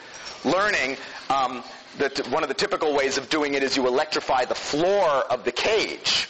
[0.44, 0.98] learning.
[1.30, 1.64] Um,
[1.98, 5.44] that one of the typical ways of doing it is you electrify the floor of
[5.44, 6.28] the cage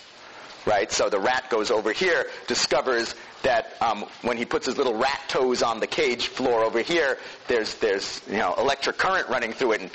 [0.66, 0.90] right?
[0.90, 5.20] So the rat goes over here, discovers that um, when he puts his little rat
[5.29, 9.72] toes on the cage floor over here, there's there's you know electric current running through
[9.72, 9.90] it, and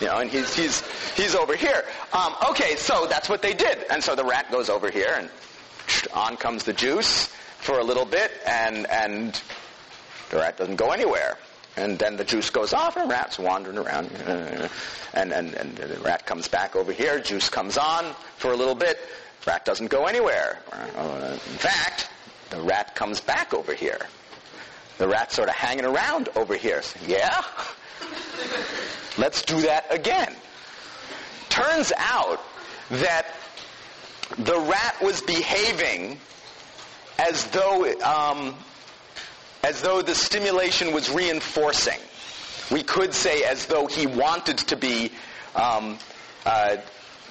[0.00, 0.82] you know, and he's he's
[1.14, 1.84] he's over here.
[2.12, 5.30] Um, okay, so that's what they did, and so the rat goes over here, and
[6.12, 7.26] on comes the juice
[7.58, 9.40] for a little bit, and and
[10.30, 11.38] the rat doesn't go anywhere.
[11.76, 14.10] And then the juice goes off, and the rat's wandering around.
[15.14, 18.74] And, and, and the rat comes back over here, juice comes on for a little
[18.74, 18.98] bit,
[19.46, 20.58] rat doesn't go anywhere.
[20.96, 22.08] In fact,
[22.50, 24.00] the rat comes back over here.
[24.98, 26.82] The rat's sort of hanging around over here.
[26.82, 27.42] So, yeah?
[29.18, 30.34] Let's do that again.
[31.48, 32.40] Turns out
[32.90, 33.28] that
[34.38, 36.18] the rat was behaving
[37.18, 38.54] as though um,
[39.62, 41.98] as though the stimulation was reinforcing.
[42.70, 45.12] We could say as though he wanted to be
[45.54, 45.98] um,
[46.46, 46.76] uh,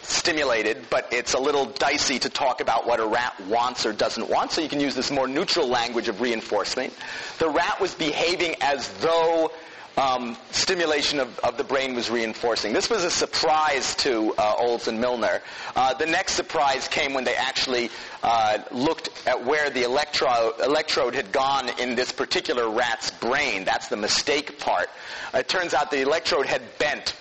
[0.10, 4.30] stimulated, but it's a little dicey to talk about what a rat wants or doesn't
[4.30, 6.94] want, so you can use this more neutral language of reinforcement.
[7.38, 9.52] The rat was behaving as though
[9.98, 12.72] um, stimulation of, of, the brain was reinforcing.
[12.72, 15.42] This was a surprise to uh, Olds and Milner.
[15.76, 17.90] Uh, the next surprise came when they actually
[18.24, 23.66] uh, looked at where the electro- electrode had gone in this particular rat's brain.
[23.66, 24.90] That's the mistake part.
[25.34, 27.14] it turns out the electrode had bent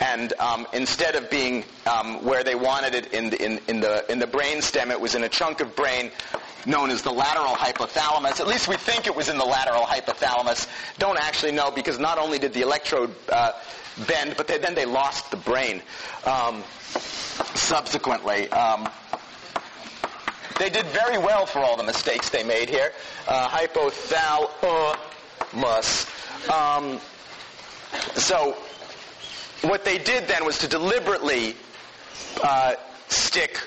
[0.00, 4.10] and um, instead of being um, where they wanted it in the, in, in, the,
[4.10, 6.10] in the brain stem, it was in a chunk of brain
[6.66, 8.40] known as the lateral hypothalamus.
[8.40, 10.66] At least we think it was in the lateral hypothalamus.
[10.98, 13.52] Don't actually know because not only did the electrode uh,
[14.08, 15.80] bend, but they, then they lost the brain
[16.24, 16.64] um,
[17.54, 18.50] subsequently.
[18.50, 18.88] Um,
[20.58, 22.92] they did very well for all the mistakes they made here.
[23.28, 26.10] Uh, hypothalamus.
[26.50, 27.00] Um,
[28.14, 28.56] so
[29.62, 31.56] what they did then was to deliberately
[32.42, 32.74] uh,
[33.08, 33.60] stick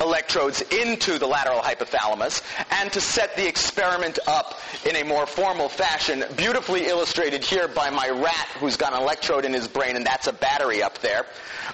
[0.00, 2.42] electrodes into the lateral hypothalamus
[2.80, 7.90] and to set the experiment up in a more formal fashion, beautifully illustrated here by
[7.90, 11.26] my rat who's got an electrode in his brain and that's a battery up there.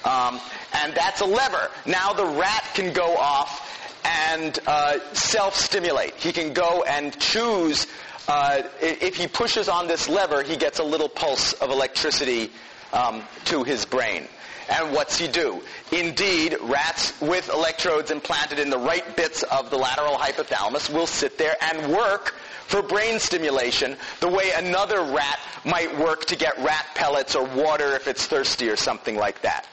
[0.04, 0.40] Um,
[0.82, 1.70] and that's a lever.
[1.86, 3.66] Now the rat can go off
[4.04, 6.14] and uh, self-stimulate.
[6.14, 7.86] He can go and choose.
[8.28, 12.50] Uh, if he pushes on this lever, he gets a little pulse of electricity
[12.92, 14.26] um, to his brain.
[14.68, 15.60] And what's he do?
[15.90, 21.38] Indeed, rats with electrodes implanted in the right bits of the lateral hypothalamus will sit
[21.38, 22.34] there and work
[22.66, 27.96] for brain stimulation the way another rat might work to get rat pellets or water
[27.96, 29.66] if it's thirsty or something like that.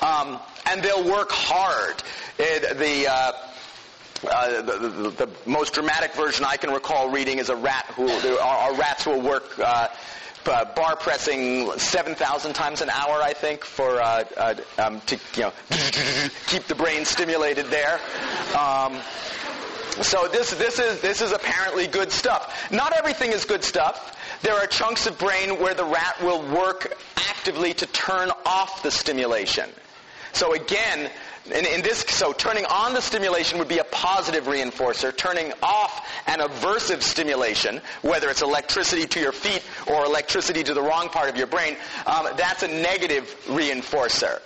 [0.00, 2.02] Um, and they'll work hard.
[2.38, 3.32] It, the, uh,
[4.30, 8.08] uh, the, the, the, most dramatic version I can recall reading is a rat who
[8.08, 9.88] are, are rats who will work uh,
[10.48, 15.42] uh, bar pressing 7,000 times an hour, I think, for uh, uh, um, to you
[15.42, 15.52] know
[16.46, 18.00] keep the brain stimulated there.
[18.56, 18.98] Um,
[20.02, 22.70] so this this is this is apparently good stuff.
[22.70, 24.16] Not everything is good stuff.
[24.42, 28.90] There are chunks of brain where the rat will work actively to turn off the
[28.90, 29.70] stimulation.
[30.32, 31.10] So again,
[31.46, 35.16] in, in, this, so turning on the stimulation would be a positive reinforcer.
[35.16, 40.82] Turning off an aversive stimulation, whether it's electricity to your feet or electricity to the
[40.82, 44.40] wrong part of your brain, um, that's a negative reinforcer.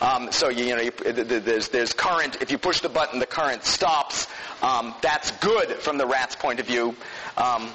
[0.00, 2.36] Um, so you, you know, you, there's, there's current.
[2.40, 4.26] If you push the button, the current stops.
[4.62, 6.94] Um, that's good from the rat's point of view.
[7.36, 7.70] Um,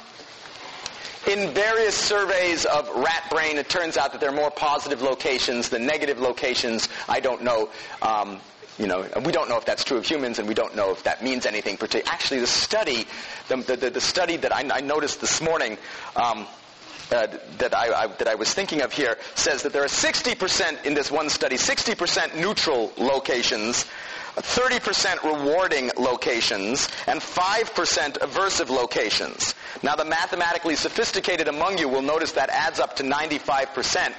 [1.30, 5.70] in various surveys of rat brain, it turns out that there are more positive locations
[5.70, 6.90] than negative locations.
[7.08, 7.70] I don't know.
[8.02, 8.40] Um,
[8.78, 11.04] you know, we don't know if that's true of humans, and we don't know if
[11.04, 12.12] that means anything particular.
[12.12, 13.06] Actually, the study,
[13.48, 15.78] the, the, the study that I, I, noticed this morning,
[16.16, 16.48] um,
[17.12, 20.86] uh, that, I, I, that I was thinking of here says that there are 60%
[20.86, 23.86] in this one study, 60% neutral locations
[24.36, 29.56] 30% rewarding locations, and 5% aversive locations.
[29.84, 34.14] Now, the mathematically sophisticated among you will notice that adds up to 95%.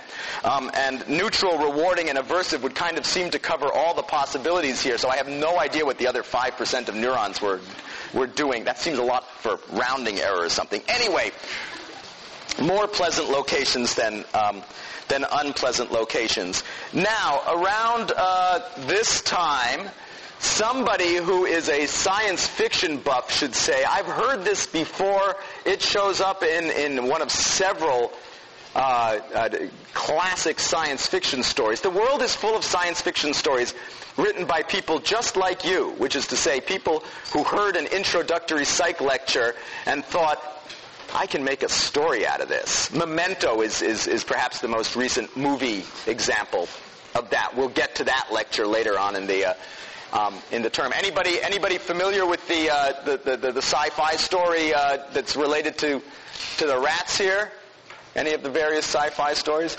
[0.44, 4.82] Um, and neutral, rewarding, and aversive would kind of seem to cover all the possibilities
[4.82, 4.98] here.
[4.98, 7.60] So I have no idea what the other 5% of neurons were,
[8.12, 8.64] were doing.
[8.64, 10.82] That seems a lot for rounding error or something.
[10.88, 11.32] Anyway,
[12.60, 14.62] more pleasant locations than um,
[15.08, 16.64] than unpleasant locations.
[16.92, 19.90] Now, around uh, this time,
[20.38, 25.36] somebody who is a science fiction buff should say, I've heard this before.
[25.64, 28.12] It shows up in, in one of several
[28.74, 29.48] uh, uh,
[29.92, 31.80] classic science fiction stories.
[31.82, 33.74] The world is full of science fiction stories
[34.16, 38.64] written by people just like you, which is to say, people who heard an introductory
[38.64, 39.54] psych lecture
[39.86, 40.61] and thought,
[41.14, 42.92] I can make a story out of this.
[42.92, 46.68] Memento is, is, is perhaps the most recent movie example
[47.14, 47.54] of that.
[47.56, 49.54] We'll get to that lecture later on in the, uh,
[50.12, 50.92] um, in the term.
[50.96, 55.76] Anybody, anybody familiar with the, uh, the, the, the, the, sci-fi story uh, that's related
[55.78, 56.02] to,
[56.58, 57.52] to the rats here?
[58.16, 59.76] Any of the various sci-fi stories?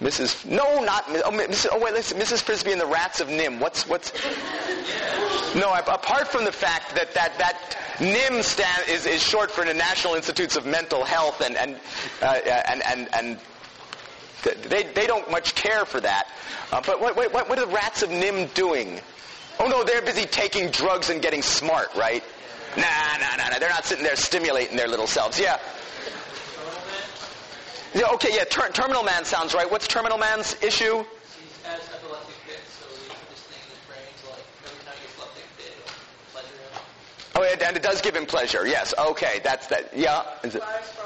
[0.00, 0.44] Mrs.
[0.44, 1.68] No, not oh, Mrs.
[1.72, 2.42] Oh wait, listen, Mrs.
[2.42, 3.60] Frisby and the Rats of NIMH.
[3.60, 4.12] What's what's?
[5.54, 9.72] No, apart from the fact that that that NIMH stand is, is short for the
[9.72, 11.76] National Institutes of Mental Health, and and
[12.20, 12.26] uh,
[12.68, 13.38] and and and
[14.68, 16.28] they they don't much care for that.
[16.72, 19.00] Uh, but what, what what are the Rats of NIMH doing?
[19.58, 22.22] Oh no, they're busy taking drugs and getting smart, right?
[22.76, 22.82] Nah,
[23.18, 23.58] nah, nah, nah.
[23.58, 25.40] They're not sitting there stimulating their little selves.
[25.40, 25.58] Yeah.
[27.96, 29.70] Yeah, okay, yeah, ter- Terminal Man sounds right.
[29.70, 31.02] What's Terminal Man's issue?
[37.34, 38.66] Oh, and it does give him pleasure.
[38.66, 38.92] Yes.
[38.98, 39.96] Okay, that's that.
[39.96, 40.24] Yeah.
[40.42, 40.62] Is it?
[40.62, 41.04] Flowers for,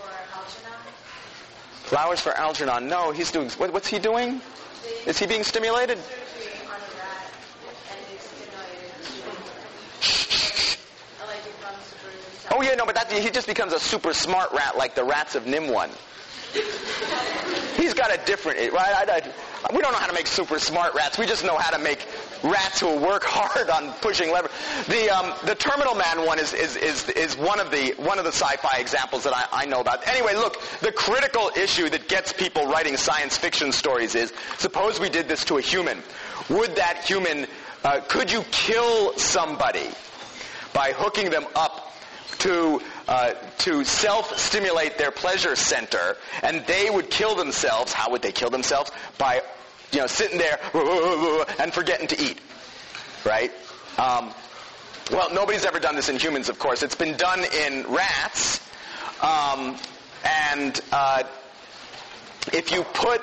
[0.00, 0.80] for Algernon.
[1.84, 2.88] Flowers for Algernon.
[2.88, 3.50] No, he's doing.
[3.50, 4.40] What, what's he doing?
[5.06, 5.98] Is he being stimulated?
[5.98, 7.32] Surgery on a rat,
[7.90, 8.96] and it's stimulated.
[12.52, 15.34] Oh yeah, no, but that, he just becomes a super smart rat like the rats
[15.36, 15.90] of NIMH one.
[17.76, 19.08] He's got a different, right?
[19.08, 21.18] I, I, we don't know how to make super smart rats.
[21.18, 22.06] We just know how to make
[22.42, 24.50] rats who work hard on pushing lever.
[24.88, 28.24] The um, the Terminal Man one is, is is is one of the one of
[28.24, 30.06] the sci-fi examples that I, I know about.
[30.08, 35.08] Anyway, look, the critical issue that gets people writing science fiction stories is: suppose we
[35.08, 36.02] did this to a human,
[36.48, 37.46] would that human
[37.84, 39.88] uh, could you kill somebody
[40.72, 41.94] by hooking them up
[42.38, 42.80] to
[43.10, 47.92] uh, to self-stimulate their pleasure center, and they would kill themselves.
[47.92, 48.92] How would they kill themselves?
[49.18, 49.42] By
[49.90, 50.60] you know sitting there
[51.58, 52.38] and forgetting to eat,
[53.24, 53.50] right?
[53.98, 54.32] Um,
[55.10, 56.84] well, nobody's ever done this in humans, of course.
[56.84, 58.60] It's been done in rats,
[59.20, 59.76] um,
[60.24, 61.24] and uh,
[62.52, 63.22] if you put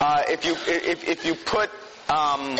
[0.00, 1.68] uh, if you if, if you put
[2.08, 2.56] um,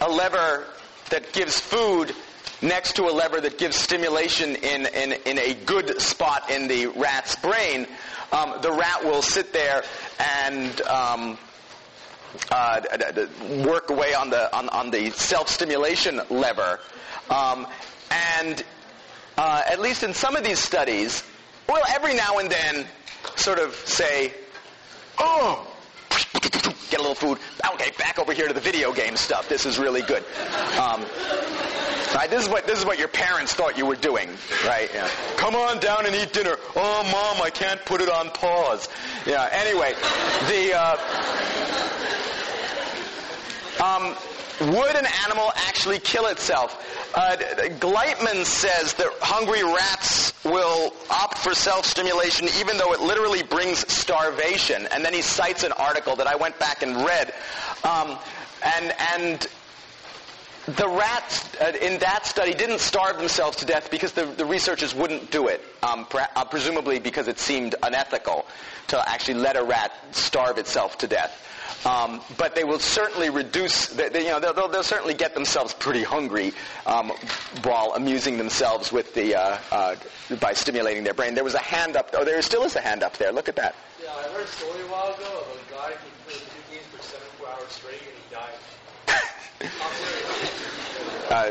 [0.00, 0.64] a lever
[1.10, 2.14] that gives food
[2.62, 6.86] next to a lever that gives stimulation in, in, in a good spot in the
[6.86, 7.86] rat's brain,
[8.32, 9.82] um, the rat will sit there
[10.42, 11.38] and um,
[12.50, 12.80] uh,
[13.64, 16.80] work away on the on, on the self-stimulation lever,
[17.30, 17.66] um,
[18.10, 18.64] and
[19.38, 21.22] uh, at least in some of these studies,
[21.68, 22.86] will every now and then
[23.36, 24.32] sort of say,
[25.18, 25.66] "Oh."
[26.88, 27.38] Get a little food.
[27.74, 29.48] Okay, back over here to the video game stuff.
[29.48, 30.22] This is really good.
[30.78, 31.04] Um,
[32.14, 34.28] right, this is what this is what your parents thought you were doing,
[34.64, 34.90] right?
[34.92, 35.08] Yeah.
[35.36, 36.56] Come on down and eat dinner.
[36.74, 38.88] Oh, mom, I can't put it on pause.
[39.26, 39.48] Yeah.
[39.52, 39.94] Anyway,
[40.48, 40.74] the.
[40.74, 40.96] Uh,
[43.82, 44.16] um,
[44.60, 46.82] would an animal actually kill itself?
[47.14, 47.36] Uh,
[47.78, 54.88] Gleitman says that hungry rats will opt for self-stimulation even though it literally brings starvation.
[54.92, 57.34] And then he cites an article that I went back and read.
[57.84, 58.18] Um,
[58.64, 59.46] and, and
[60.66, 64.94] the rats uh, in that study didn't starve themselves to death because the, the researchers
[64.94, 68.44] wouldn't do it, um, pre- uh, presumably because it seemed unethical
[68.88, 71.42] to actually let a rat starve itself to death.
[71.86, 75.72] Um, but they will certainly reduce, they, they, you know, they'll, they'll, certainly get themselves
[75.72, 76.52] pretty hungry
[76.84, 77.12] um,
[77.62, 79.94] while amusing themselves with the, uh, uh,
[80.40, 81.34] by stimulating their brain.
[81.34, 83.30] There was a hand up, oh, there still is a hand up there.
[83.30, 83.76] Look at that.
[84.02, 86.86] Yeah, I heard a story a while ago of a guy who played video games
[86.96, 88.75] for 74 hours straight and he died.
[89.60, 91.50] Uh,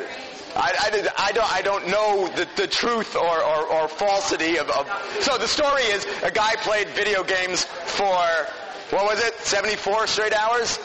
[0.56, 0.72] I,
[1.18, 4.88] I, don't, I don't know the, the truth or, or, or falsity of, of.
[5.20, 8.16] So the story is a guy played video games for,
[8.96, 10.80] what was it, 74 straight hours?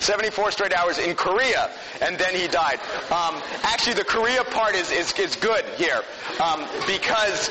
[0.00, 1.70] 74 straight hours in Korea,
[2.00, 2.80] and then he died.
[3.12, 6.02] Um, actually, the Korea part is, is, is good here,
[6.42, 7.50] um, because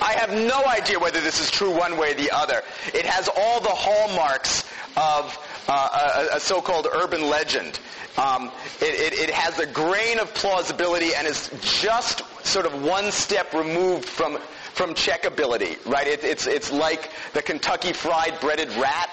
[0.00, 2.62] I have no idea whether this is true one way or the other.
[2.94, 4.64] It has all the hallmarks
[4.96, 5.36] of
[5.68, 7.78] uh, a, a, so-called urban legend.
[8.18, 8.50] Um,
[8.80, 13.52] it, it, it, has a grain of plausibility and is just sort of one step
[13.54, 14.38] removed from
[14.72, 16.06] from checkability, right?
[16.06, 19.10] It, it's it's like the Kentucky Fried Breaded Rat,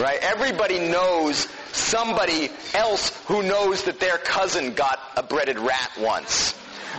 [0.00, 0.18] right?
[0.22, 6.54] Everybody knows somebody else who knows that their cousin got a breaded rat once.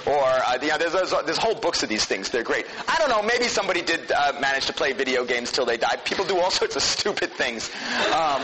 [0.05, 2.29] Or, uh, you know, there's, there's, there's, whole books of these things.
[2.29, 2.65] They're great.
[2.87, 3.21] I don't know.
[3.21, 6.05] Maybe somebody did uh, manage to play video games till they died.
[6.05, 7.69] People do all sorts of stupid things.
[8.07, 8.41] Um,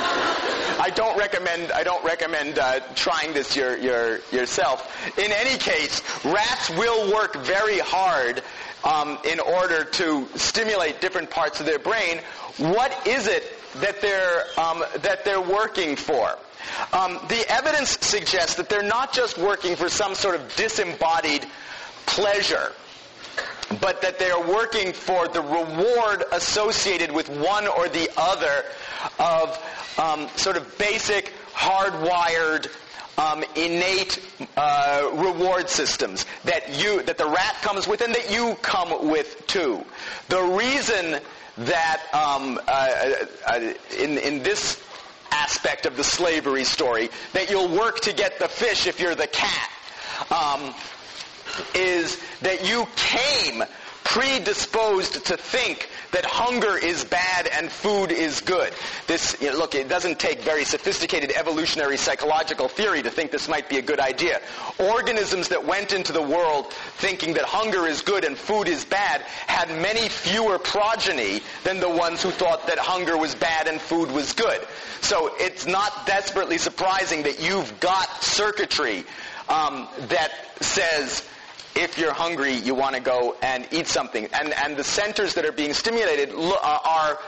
[0.80, 1.72] I don't recommend.
[1.72, 5.18] I don't recommend uh, trying this your, your, yourself.
[5.18, 8.42] In any case, rats will work very hard
[8.84, 12.20] um, in order to stimulate different parts of their brain.
[12.58, 13.44] What is it
[13.76, 16.38] that they're um, that they're working for?
[16.92, 21.46] Um, the evidence suggests that they're not just working for some sort of disembodied
[22.06, 22.72] pleasure,
[23.82, 28.66] but that they are working for the reward associated with one or the other
[29.20, 29.60] of
[29.98, 32.68] um, sort of basic, hardwired,
[33.18, 34.20] um, innate
[34.58, 39.46] uh, reward systems that you that the rat comes with and that you come with
[39.48, 39.84] too.
[40.30, 41.22] The reason
[41.60, 43.14] that um, uh,
[43.48, 44.84] uh, in in this
[45.32, 49.28] aspect of the slavery story, that you'll work to get the fish if you're the
[49.28, 49.70] cat,
[50.32, 50.74] um,
[51.76, 53.64] is that you came
[54.04, 58.72] predisposed to think that hunger is bad and food is good.
[59.08, 63.50] This, you know, look, it doesn't take very sophisticated evolutionary psychological theory to think this
[63.50, 64.40] might be a good idea.
[64.80, 69.22] Organisms that went into the world thinking that hunger is good and food is bad
[69.22, 74.12] had many fewer progeny than the ones who thought that hunger was bad and food
[74.12, 74.62] was good.
[75.02, 79.04] So it's not desperately surprising that you've got circuitry
[79.50, 81.28] um, that says
[81.76, 84.28] if you're hungry, you want to go and eat something.
[84.34, 87.20] And, and the centers that are being stimulated uh, are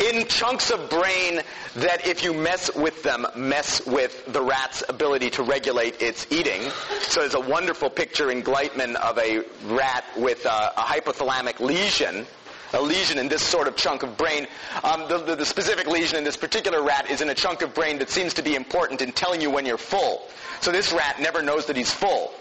[0.00, 1.42] in chunks of brain
[1.76, 6.62] that if you mess with them, mess with the rat's ability to regulate its eating.
[7.02, 12.26] So there's a wonderful picture in Gleitman of a rat with a, a hypothalamic lesion
[12.72, 14.46] a lesion in this sort of chunk of brain.
[14.84, 17.74] Um, the, the, the, specific lesion in this particular rat is in a chunk of
[17.74, 20.28] brain that seems to be important in telling you when you're full.
[20.60, 22.32] So this rat never knows that he's full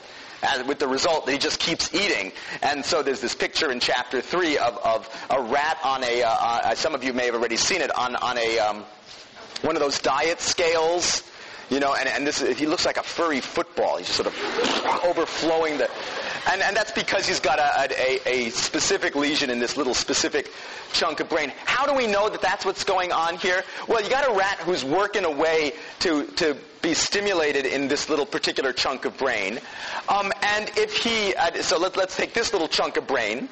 [0.66, 2.32] with the result that he just keeps eating.
[2.62, 6.30] And so there's this picture in chapter three of, of a rat on a, uh,
[6.30, 8.86] uh, some of you may have already seen it, on, on a, um,
[9.62, 11.24] one of those diet scales.
[11.70, 13.98] You know, and, and this he looks like a furry football.
[13.98, 15.88] He's just sort of overflowing the,
[16.52, 20.52] and, and that's because he's got a, a, a specific lesion in this little specific
[20.94, 21.54] chunk of brain.
[21.66, 23.64] How do we know that that's what's going on here?
[23.88, 28.26] Well, you got a rat who's working away to, to be stimulated in this little
[28.26, 29.60] particular chunk of brain.
[30.08, 33.50] Um, and if he, uh, so let, let's take this little chunk of brain.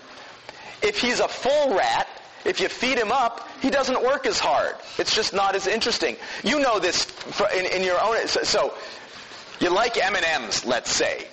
[0.81, 2.07] If he's a full rat,
[2.45, 4.75] if you feed him up, he doesn't work as hard.
[4.97, 6.15] It's just not as interesting.
[6.43, 7.07] You know this
[7.55, 8.27] in, in your own.
[8.27, 8.73] So, so
[9.59, 11.27] you like M&Ms, let's say.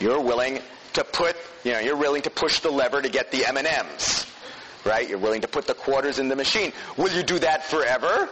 [0.00, 0.60] You're willing
[0.94, 4.26] to put, you know, you're willing to push the lever to get the M&Ms,
[4.84, 5.08] right?
[5.08, 6.72] You're willing to put the quarters in the machine.
[6.96, 8.28] Will you do that forever?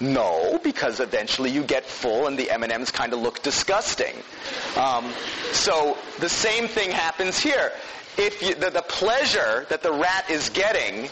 [0.00, 4.14] No, because eventually you get full and the M&Ms kind of look disgusting.
[4.76, 5.12] Um,
[5.52, 7.72] so the same thing happens here.
[8.16, 11.08] If you, the, the pleasure that the rat is getting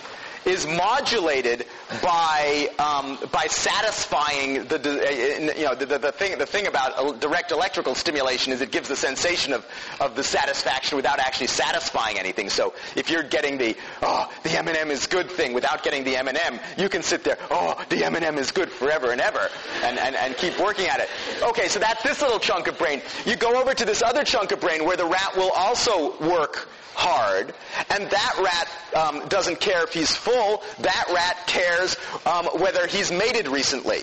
[0.46, 1.66] is modulated
[2.02, 7.50] by um, by satisfying the you know the, the, the, thing the thing about direct
[7.50, 9.66] electrical stimulation is it gives the sensation of
[10.00, 12.48] of the satisfaction without actually satisfying anything.
[12.48, 16.60] So if you're getting the oh the M&M is good thing without getting the M&M,
[16.78, 19.50] you can sit there oh the M&M is good forever and ever
[19.82, 21.08] and, and and keep working at it.
[21.42, 23.02] Okay, so that's this little chunk of brain.
[23.24, 26.68] You go over to this other chunk of brain where the rat will also work
[26.96, 27.54] hard,
[27.90, 30.62] and that rat um, doesn't care if he's full.
[30.80, 34.02] That rat cares um, whether he's mated recently.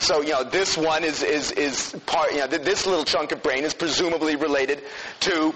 [0.00, 2.32] So you know this one is is is part.
[2.32, 4.82] You know this little chunk of brain is presumably related
[5.20, 5.54] to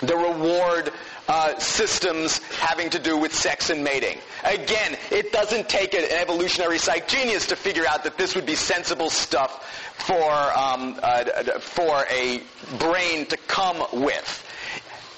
[0.00, 0.92] the reward
[1.28, 4.18] uh, systems having to do with sex and mating.
[4.44, 8.54] Again, it doesn't take an evolutionary psych genius to figure out that this would be
[8.54, 9.64] sensible stuff
[9.96, 11.24] for um, uh,
[11.60, 12.42] for a
[12.78, 14.44] brain to come with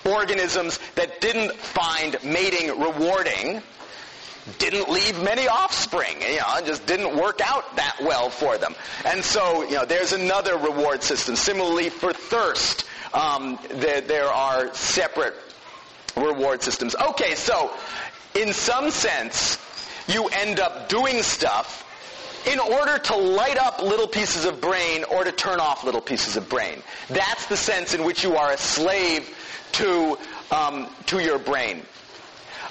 [0.06, 3.62] organisms that didn't find mating rewarding
[4.58, 6.20] didn't leave many offspring.
[6.22, 8.74] You know, just didn't work out that well for them.
[9.04, 11.36] And so, you know, there's another reward system.
[11.36, 15.34] Similarly, for thirst, um, there, there are separate
[16.16, 16.94] reward systems.
[16.94, 17.72] Okay, so
[18.34, 19.58] in some sense,
[20.06, 21.82] you end up doing stuff
[22.46, 26.36] in order to light up little pieces of brain or to turn off little pieces
[26.36, 26.80] of brain.
[27.08, 29.35] That's the sense in which you are a slave
[29.72, 30.18] to
[30.50, 31.82] um, to your brain.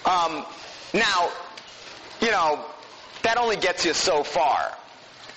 [0.05, 0.45] Um,
[0.93, 1.31] now,
[2.21, 2.65] you know
[3.23, 4.71] that only gets you so far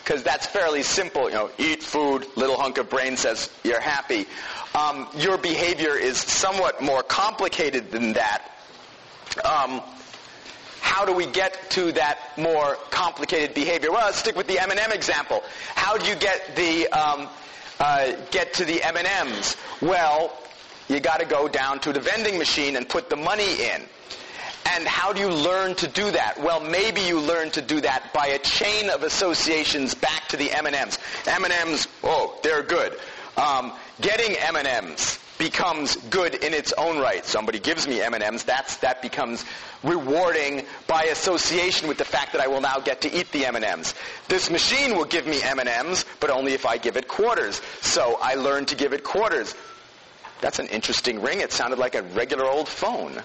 [0.05, 1.29] because that's fairly simple.
[1.29, 4.27] You know, eat food, little hunk of brain says you're happy.
[4.75, 8.51] Um, your behavior is somewhat more complicated than that.
[9.45, 9.83] Um,
[10.81, 13.91] how do we get to that more complicated behavior?
[13.91, 15.43] Well, let's stick with the M&M example.
[15.75, 17.29] How do you get the um,
[17.79, 19.57] uh, get to the M&Ms?
[19.81, 20.33] Well,
[20.89, 23.83] you got to go down to the vending machine and put the money in.
[24.75, 26.41] And how do you learn to do that?
[26.41, 30.51] Well, maybe you learn to do that by a chain of associations back to the
[30.53, 30.99] M&Ms.
[31.27, 32.99] M&Ms, oh, they're good.
[33.37, 37.25] Um, getting M&Ms becomes good in its own right.
[37.25, 39.45] Somebody gives me M&Ms, that's, that becomes
[39.83, 43.95] rewarding by association with the fact that I will now get to eat the M&Ms.
[44.27, 47.63] This machine will give me M&Ms, but only if I give it quarters.
[47.81, 49.55] So I learn to give it quarters.
[50.41, 51.41] That's an interesting ring.
[51.41, 53.23] It sounded like a regular old phone.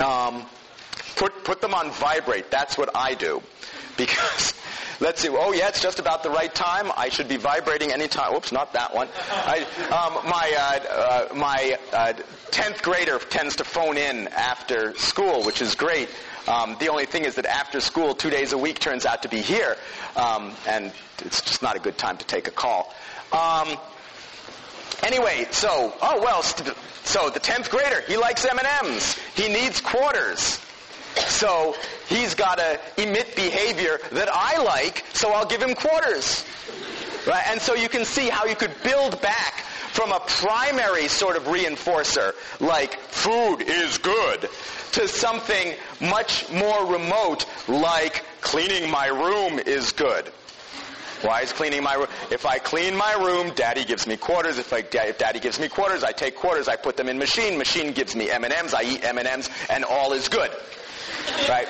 [0.00, 0.46] Um,
[1.16, 2.50] put put them on vibrate.
[2.50, 3.42] That's what I do,
[3.96, 4.54] because
[5.00, 5.28] let's see.
[5.28, 6.92] Oh yeah, it's just about the right time.
[6.96, 8.32] I should be vibrating anytime.
[8.32, 9.08] Whoops, not that one.
[9.30, 12.12] I, um, my uh, uh, my uh,
[12.50, 16.08] tenth grader tends to phone in after school, which is great.
[16.46, 19.28] Um, the only thing is that after school, two days a week turns out to
[19.28, 19.76] be here,
[20.16, 22.94] um, and it's just not a good time to take a call.
[23.32, 23.76] Um,
[25.02, 29.18] Anyway, so, oh well, so the 10th grader, he likes M&Ms.
[29.34, 30.60] He needs quarters.
[31.16, 31.76] So
[32.08, 36.44] he's got to emit behavior that I like, so I'll give him quarters.
[37.26, 37.44] Right?
[37.48, 41.44] And so you can see how you could build back from a primary sort of
[41.44, 44.48] reinforcer, like food is good,
[44.92, 50.30] to something much more remote, like cleaning my room is good.
[51.22, 52.06] Why is cleaning my room?
[52.30, 54.58] If I clean my room, daddy gives me quarters.
[54.58, 57.58] If, I, if daddy gives me quarters, I take quarters, I put them in machine.
[57.58, 60.50] Machine gives me M&Ms, I eat M&Ms, and all is good.
[61.48, 61.68] Right?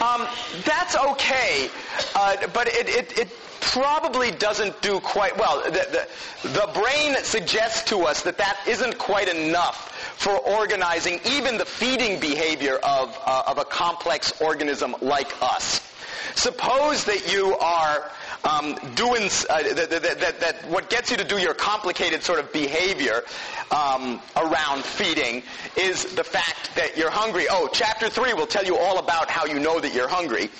[0.00, 0.26] Um,
[0.64, 1.68] that's okay,
[2.14, 3.28] uh, but it, it, it
[3.60, 5.62] probably doesn't do quite well.
[5.62, 6.06] The,
[6.42, 11.66] the, the, brain suggests to us that that isn't quite enough for organizing even the
[11.66, 15.89] feeding behavior of, uh, of a complex organism like us.
[16.34, 18.10] Suppose that you are
[18.44, 22.38] um, doing uh, that, that, that, that, what gets you to do your complicated sort
[22.38, 23.22] of behavior
[23.70, 25.42] um, around feeding
[25.76, 27.46] is the fact that you're hungry.
[27.50, 30.50] Oh, chapter three will tell you all about how you know that you're hungry.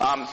[0.00, 0.28] Um,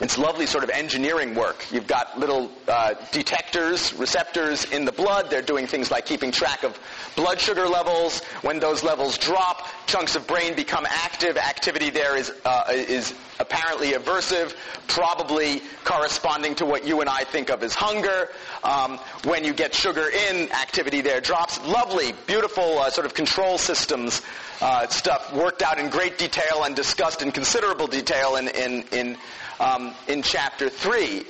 [0.00, 1.64] it's lovely sort of engineering work.
[1.72, 5.30] You've got little uh, detectors, receptors in the blood.
[5.30, 6.78] They're doing things like keeping track of
[7.16, 8.22] blood sugar levels.
[8.42, 11.38] When those levels drop, chunks of brain become active.
[11.38, 14.54] Activity there is uh, is apparently aversive,
[14.86, 18.28] probably corresponding to what you and I think of as hunger.
[18.64, 21.58] Um, when you get sugar in, activity there drops.
[21.66, 24.20] Lovely, beautiful uh, sort of control systems
[24.60, 29.16] uh, stuff worked out in great detail and discussed in considerable detail in in in
[29.60, 31.24] um, in chapter 3.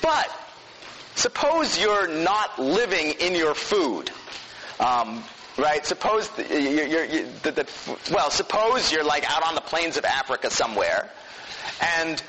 [0.00, 0.30] But
[1.14, 4.10] suppose you're not living in your food.
[4.80, 5.22] Um,
[5.56, 5.84] right?
[5.86, 10.04] Suppose you're, you're, you're, the, the, well, suppose you're like out on the plains of
[10.04, 11.10] Africa somewhere,
[11.98, 12.22] and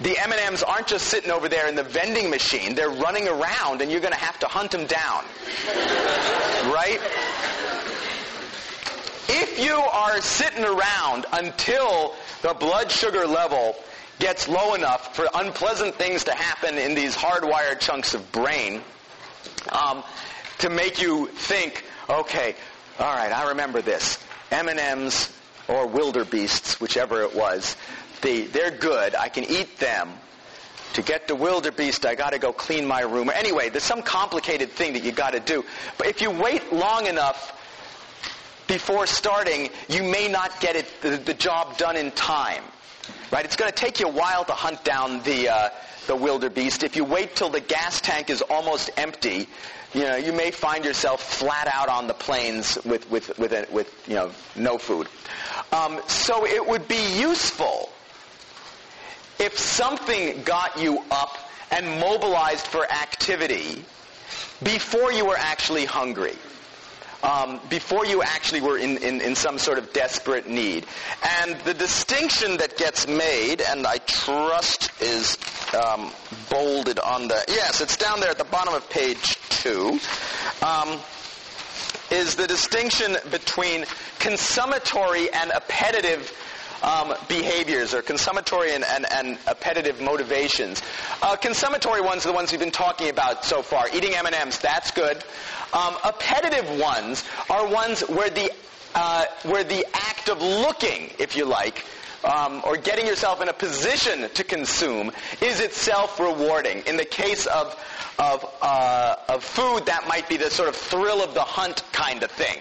[0.00, 2.74] the M&Ms aren't just sitting over there in the vending machine.
[2.74, 5.24] They're running around, and you're going to have to hunt them down,
[6.72, 7.00] right?
[9.32, 13.76] If you are sitting around until the blood sugar level
[14.20, 18.80] gets low enough for unpleasant things to happen in these hardwired chunks of brain
[19.72, 20.04] um,
[20.58, 22.54] to make you think, okay,
[22.98, 24.18] all right, I remember this.
[24.50, 25.32] M&Ms
[25.68, 27.76] or wildebeests, whichever it was,
[28.20, 29.14] they, they're good.
[29.14, 30.10] I can eat them.
[30.94, 33.30] To get the wildebeest, I got to go clean my room.
[33.32, 35.64] Anyway, there's some complicated thing that you got to do.
[35.96, 37.56] But if you wait long enough
[38.66, 42.64] before starting, you may not get it, the, the job done in time.
[43.30, 43.44] Right?
[43.44, 45.68] It's going to take you a while to hunt down the uh,
[46.06, 46.82] the wildebeest.
[46.82, 49.48] If you wait till the gas tank is almost empty,
[49.94, 53.66] you know you may find yourself flat out on the plains with with with, a,
[53.70, 55.08] with you know no food.
[55.72, 57.90] Um, so it would be useful
[59.38, 63.84] if something got you up and mobilized for activity
[64.62, 66.36] before you were actually hungry
[67.22, 70.86] um, before you actually were in, in, in some sort of desperate need.
[71.40, 75.36] And the distinction that gets made, and I trust is
[75.74, 76.12] um,
[76.48, 79.98] bolded on the, yes, it's down there at the bottom of page two,
[80.62, 80.98] um,
[82.10, 83.84] is the distinction between
[84.18, 86.32] consummatory and appetitive
[86.82, 90.82] um, behaviors or consummatory and, and, and appetitive motivations.
[91.22, 93.86] Uh, consummatory ones are the ones we've been talking about so far.
[93.94, 95.16] Eating M&Ms, that's good.
[95.72, 98.50] Um, appetitive ones are ones where the
[98.92, 101.84] uh, where the act of looking, if you like,
[102.24, 106.82] um, or getting yourself in a position to consume is itself rewarding.
[106.86, 107.78] In the case of
[108.20, 112.22] of, uh, of food, that might be the sort of thrill of the hunt kind
[112.22, 112.58] of thing.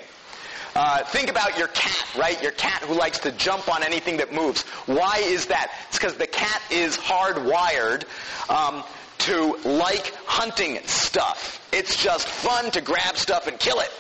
[0.76, 2.42] Uh, think about your cat, right?
[2.42, 4.62] Your cat who likes to jump on anything that moves.
[4.86, 5.72] Why is that?
[5.90, 8.04] It's because the cat is hardwired
[8.50, 8.84] um,
[9.20, 11.68] to like hunting stuff.
[11.74, 13.92] It's just fun to grab stuff and kill it.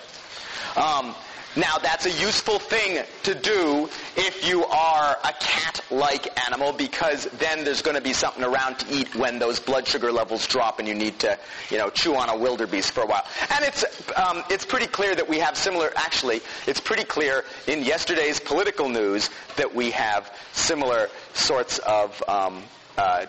[0.78, 1.16] Um,
[1.56, 7.64] now that's a useful thing to do if you are a cat-like animal because then
[7.64, 10.88] there's going to be something around to eat when those blood sugar levels drop and
[10.88, 11.38] you need to,
[11.70, 13.26] you know, chew on a wildebeest for a while.
[13.50, 13.84] And it's,
[14.18, 18.90] um, it's pretty clear that we have similar, actually, it's pretty clear in yesterday's political
[18.90, 22.64] news that we have similar sorts of um,
[22.98, 23.26] uh,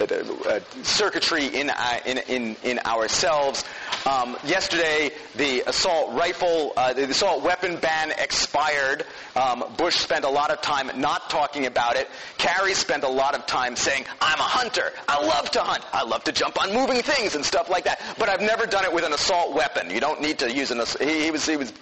[0.00, 3.64] uh, circuitry in, uh, in, in, in ourselves.
[4.06, 9.04] Um, yesterday, the assault rifle, uh, the assault weapon ban expired.
[9.36, 12.08] Um, Bush spent a lot of time not talking about it.
[12.38, 14.92] Kerry spent a lot of time saying, I'm a hunter.
[15.06, 15.84] I love to hunt.
[15.92, 18.00] I love to jump on moving things and stuff like that.
[18.18, 19.90] But I've never done it with an assault weapon.
[19.90, 21.02] You don't need to use an assault.
[21.02, 21.72] He, he was, he was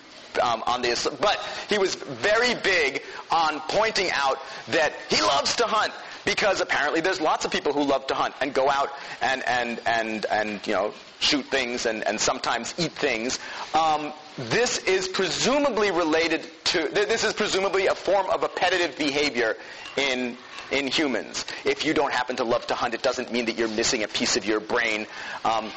[0.43, 1.39] um, on the, but
[1.69, 4.39] he was very big on pointing out
[4.69, 5.93] that he loves to hunt
[6.29, 8.91] because apparently there's lots of people who love to hunt and go out
[9.23, 13.39] and and and and you know shoot things and and sometimes eat things.
[13.73, 16.87] Um, this is presumably related to.
[16.93, 19.57] This is presumably a form of appetitive behavior
[19.97, 20.37] in
[20.71, 21.47] in humans.
[21.65, 24.09] If you don't happen to love to hunt, it doesn't mean that you're missing a
[24.09, 25.07] piece of your brain.
[25.47, 25.71] Um,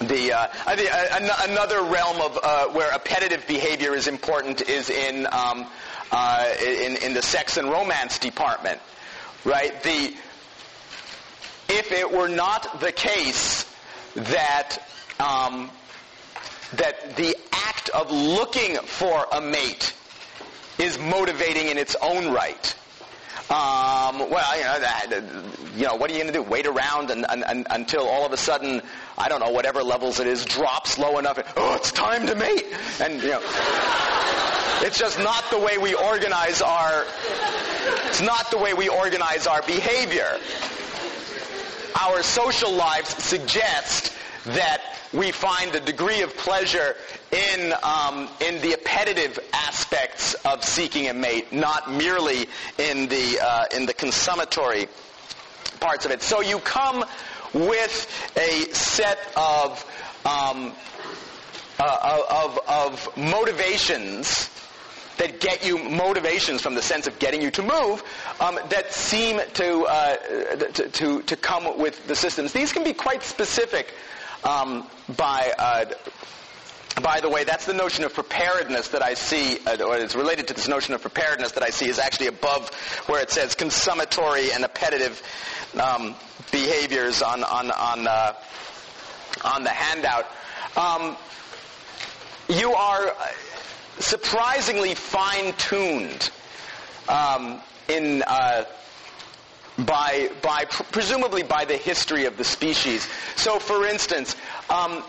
[0.00, 5.66] the, uh, uh, another realm of uh, where appetitive behavior is important is in, um,
[6.12, 8.80] uh, in in the sex and romance department
[9.44, 9.82] right?
[9.82, 10.14] The,
[11.68, 13.64] if it were not the case
[14.14, 14.78] that,
[15.20, 15.70] um,
[16.74, 19.94] that the act of looking for a mate
[20.78, 22.74] is motivating in its own right,
[23.50, 25.22] um, well, you know, that,
[25.74, 26.42] you know, what are you going to do?
[26.42, 28.82] Wait around and, and, and, until all of a sudden,
[29.16, 31.38] I don't know, whatever levels it is, drops low enough.
[31.56, 32.66] Oh, it's time to mate,
[33.00, 33.40] and you know,
[34.82, 37.06] it's just not the way we organize our.
[38.08, 40.38] It's not the way we organize our behavior.
[41.98, 44.12] Our social lives suggest
[44.48, 44.82] that
[45.12, 46.96] we find the degree of pleasure
[47.32, 52.46] in um, in the appetitive aspects of seeking a mate, not merely
[52.78, 54.88] in the uh, in the consummatory
[55.80, 56.22] parts of it.
[56.22, 57.04] So you come
[57.54, 59.84] with a set of
[60.24, 60.72] um,
[61.78, 64.50] uh, of, of motivations
[65.18, 68.02] that get you motivations from the sense of getting you to move
[68.40, 70.16] um, that seem to, uh,
[70.72, 72.52] to, to, to, come with the systems.
[72.52, 73.94] These can be quite specific
[74.44, 74.86] um,
[75.16, 75.84] by, uh,
[77.02, 80.48] by the way, that's the notion of preparedness that I see, uh, or it's related
[80.48, 82.72] to this notion of preparedness that I see is actually above
[83.06, 85.22] where it says consummatory and appetitive
[85.80, 86.14] um,
[86.50, 88.34] behaviors on, on, on, uh,
[89.44, 90.26] on the handout.
[90.76, 91.16] Um,
[92.48, 93.14] you are
[93.98, 96.30] surprisingly fine-tuned
[97.08, 98.64] um, in uh,
[99.78, 103.08] by by pr- presumably by the history of the species.
[103.36, 104.36] So, for instance,
[104.70, 105.02] um,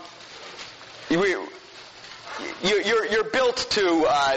[1.10, 1.36] we,
[2.62, 4.36] you're, you're, built to uh,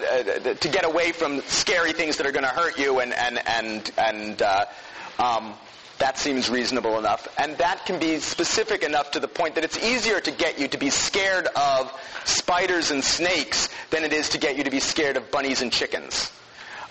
[0.55, 3.91] to get away from scary things that are going to hurt you and and and
[3.97, 4.65] and uh,
[5.19, 5.53] um,
[5.99, 7.27] that seems reasonable enough.
[7.37, 10.67] And that can be specific enough to the point that it's easier to get you
[10.67, 11.93] to be scared of
[12.25, 15.71] spiders and snakes than it is to get you to be scared of bunnies and
[15.71, 16.31] chickens.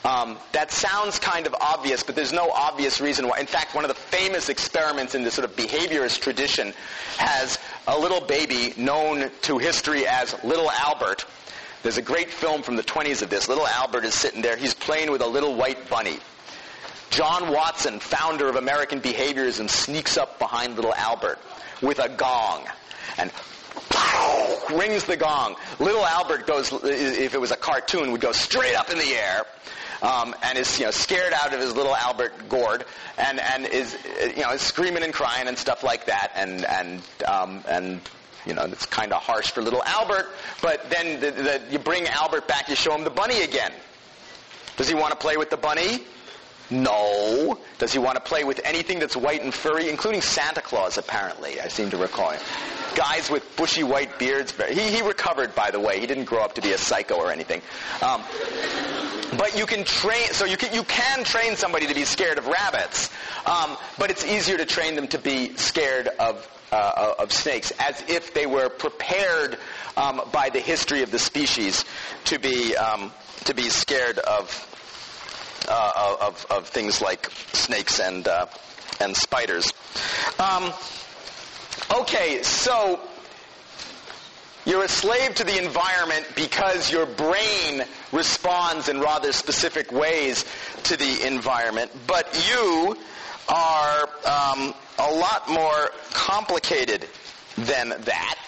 [0.04, 3.38] Um, that sounds kind of obvious, but there's no obvious reason why.
[3.38, 6.72] In fact, one of the famous experiments in this sort of behaviorist tradition
[7.18, 11.24] has a little baby known to history as Little Albert.
[11.84, 13.48] There's a great film from the 20s of this.
[13.48, 14.56] Little Albert is sitting there.
[14.56, 16.18] He's playing with a little white bunny.
[17.10, 21.38] John Watson, founder of American behaviorism, sneaks up behind little Albert
[21.80, 22.66] with a gong
[23.18, 23.30] and
[24.72, 25.56] rings the gong.
[25.78, 29.44] Little Albert goes, if it was a cartoon, would go straight up in the air.
[30.02, 32.84] Um, and is you know scared out of his little Albert gourd,
[33.16, 33.96] and and is
[34.36, 38.00] you know is screaming and crying and stuff like that, and and um, and
[38.44, 40.28] you know it's kind of harsh for little Albert.
[40.60, 43.72] But then the, the, you bring Albert back, you show him the bunny again.
[44.76, 46.00] Does he want to play with the bunny?
[46.70, 47.58] No.
[47.78, 51.60] Does he want to play with anything that's white and furry, including Santa Claus, apparently,
[51.60, 52.34] I seem to recall.
[52.94, 54.54] Guys with bushy white beards.
[54.68, 56.00] He, he recovered, by the way.
[56.00, 57.62] He didn't grow up to be a psycho or anything.
[58.02, 58.22] Um,
[59.38, 62.46] but you can train, so you can, you can train somebody to be scared of
[62.46, 63.10] rabbits,
[63.46, 68.02] um, but it's easier to train them to be scared of, uh, of snakes, as
[68.08, 69.58] if they were prepared
[69.96, 71.84] um, by the history of the species
[72.24, 73.10] to be, um,
[73.44, 74.68] to be scared of
[75.68, 78.46] uh, of, of things like snakes and uh,
[79.00, 79.72] and spiders.
[80.38, 80.72] Um,
[82.00, 83.00] okay, so
[84.64, 87.82] you're a slave to the environment because your brain
[88.12, 90.44] responds in rather specific ways
[90.84, 92.96] to the environment, but you
[93.48, 97.06] are um, a lot more complicated
[97.56, 98.38] than that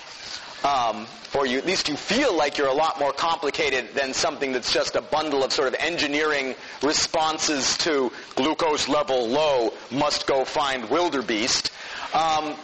[0.64, 4.52] um, or you, at least you feel like you're a lot more complicated than something
[4.52, 10.44] that's just a bundle of sort of engineering responses to glucose level low, must go
[10.44, 11.70] find wildebeest.
[12.14, 12.54] Um,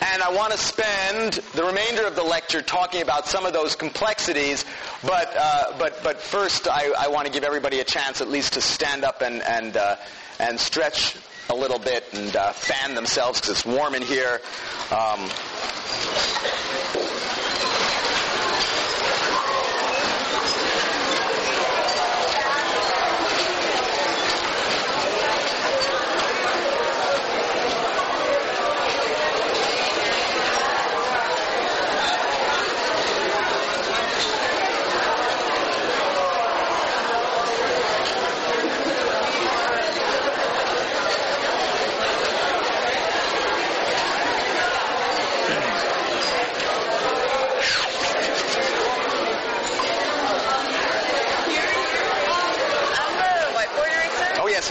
[0.00, 3.76] and I want to spend the remainder of the lecture talking about some of those
[3.76, 4.64] complexities,
[5.02, 8.54] but, uh, but, but first I, I, want to give everybody a chance at least
[8.54, 9.96] to stand up and, and, uh,
[10.38, 11.16] and stretch
[11.50, 14.40] a little bit and uh, fan themselves because it's warm in here.
[14.90, 15.30] Um,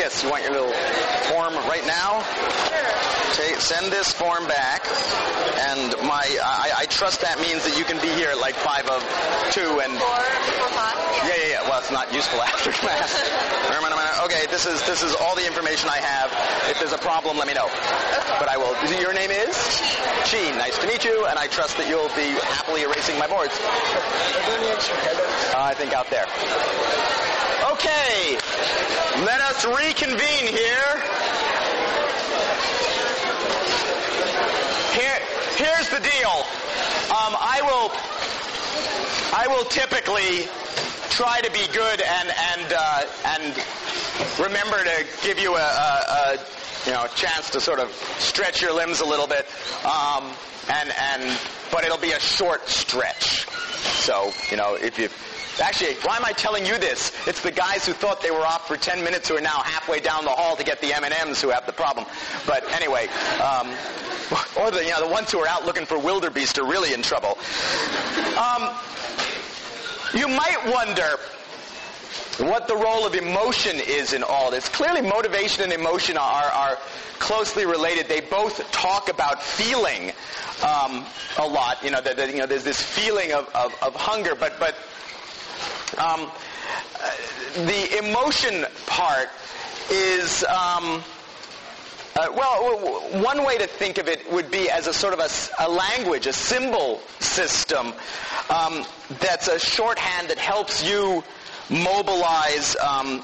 [0.04, 0.76] Yes, you want your little
[1.32, 2.20] form right now?
[2.68, 2.92] Sure.
[3.40, 4.84] Okay, send this form back,
[5.72, 8.84] and my I, I trust that means that you can be here at like five
[8.92, 9.00] of
[9.56, 9.96] two and.
[9.96, 10.20] Four,
[10.60, 11.00] four o'clock.
[11.00, 11.24] Yeah.
[11.24, 11.70] yeah, yeah, yeah.
[11.72, 13.16] Well, it's not useful after class.
[14.28, 16.36] okay, this is this is all the information I have.
[16.68, 17.72] If there's a problem, let me know.
[17.72, 18.44] Okay.
[18.44, 18.76] But I will.
[19.00, 19.56] Your name is
[20.28, 20.52] Chi.
[20.52, 20.52] Chi.
[20.60, 23.56] Nice to meet you, and I trust that you'll be happily erasing my boards.
[25.56, 26.28] Uh, I think out there.
[27.72, 28.38] Okay,
[29.24, 30.92] let us reconvene here.
[34.92, 35.20] Here,
[35.56, 36.36] here's the deal.
[37.08, 37.90] Um, I will,
[39.34, 40.50] I will typically
[41.10, 43.54] try to be good and and uh, and
[44.40, 46.40] remember to give you a, a, a,
[46.86, 47.90] you know a chance to sort of
[48.20, 49.48] stretch your limbs a little bit.
[49.86, 50.34] Um,
[50.70, 51.40] and and
[51.72, 53.48] but it'll be a short stretch.
[54.04, 55.08] So you know if you
[55.62, 57.12] Actually, why am I telling you this?
[57.28, 60.00] It's the guys who thought they were off for 10 minutes who are now halfway
[60.00, 62.06] down the hall to get the M&Ms who have the problem.
[62.48, 63.08] But anyway,
[63.40, 63.68] um,
[64.58, 67.04] or the, you know, the ones who are out looking for wildebeest are really in
[67.04, 67.38] trouble.
[68.38, 68.70] Um,
[70.16, 71.18] you might wonder
[72.40, 74.68] what the role of emotion is in all this.
[74.70, 76.78] Clearly, motivation and emotion are, are
[77.20, 78.08] closely related.
[78.08, 80.14] They both talk about feeling
[80.64, 81.06] um,
[81.38, 81.84] a lot.
[81.84, 84.76] You know, that, you know, there's this feeling of, of, of hunger, but but
[85.98, 86.32] um,
[87.66, 89.30] the emotion part
[89.90, 90.44] is.
[90.46, 91.04] Um,
[92.16, 95.66] uh, well, one way to think of it would be as a sort of a,
[95.66, 97.92] a language, a symbol system
[98.52, 98.86] um,
[99.20, 101.24] that's a shorthand that helps you
[101.72, 103.24] mobilize um,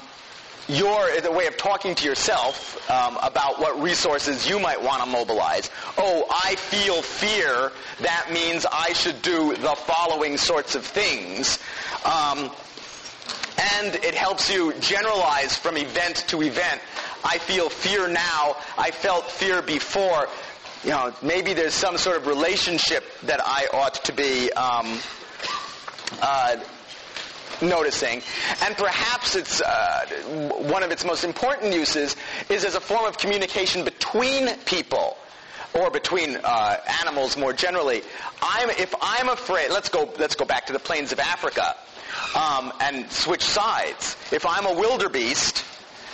[0.70, 5.08] your the way of talking to yourself um, about what resources you might want to
[5.08, 5.70] mobilize.
[5.98, 7.72] Oh, I feel fear.
[8.00, 11.58] That means I should do the following sorts of things.
[12.04, 12.50] Um,
[13.76, 16.80] and it helps you generalize from event to event.
[17.24, 18.56] I feel fear now.
[18.78, 20.28] I felt fear before.
[20.84, 24.98] You know, maybe there's some sort of relationship that I ought to be um,
[26.22, 26.56] uh,
[27.62, 28.22] noticing.
[28.62, 30.06] And perhaps it's uh,
[30.58, 32.16] one of its most important uses
[32.48, 35.16] is as a form of communication between people
[35.74, 38.02] or between uh, animals more generally.
[38.42, 41.76] I'm, if I'm afraid, let's go, let's go back to the plains of Africa
[42.34, 44.16] um, and switch sides.
[44.32, 45.64] If I'm a wildebeest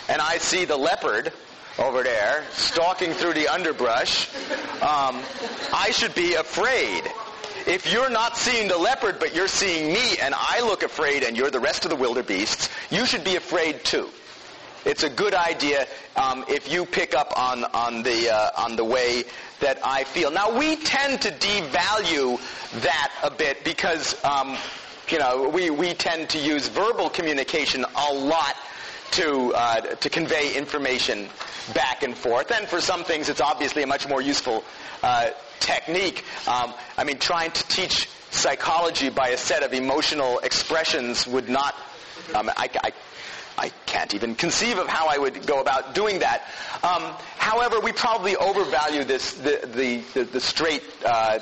[0.09, 1.33] and I see the leopard
[1.79, 4.33] over there stalking through the underbrush,
[4.81, 5.21] um,
[5.73, 7.03] I should be afraid
[7.67, 11.35] if you're not seeing the leopard, but you're seeing me, and I look afraid, and
[11.35, 14.09] you're the rest of the wildebeests, you should be afraid too.
[14.85, 18.85] It's a good idea um, if you pick up on on the uh, on the
[18.85, 19.23] way
[19.59, 20.31] that I feel.
[20.31, 22.39] Now we tend to devalue
[22.81, 24.55] that a bit because um,
[25.09, 28.55] you know we we tend to use verbal communication a lot
[29.11, 31.27] to uh, to convey information
[31.73, 32.51] back and forth.
[32.51, 34.63] And for some things, it's obviously a much more useful
[35.03, 36.23] uh, technique.
[36.47, 41.75] Um, I mean, trying to teach psychology by a set of emotional expressions would not.
[42.35, 42.91] Um, I, I,
[43.57, 46.43] I can't even conceive of how I would go about doing that.
[46.83, 47.03] Um,
[47.37, 50.83] however, we probably overvalue this the the, the, the straight.
[51.05, 51.39] Uh,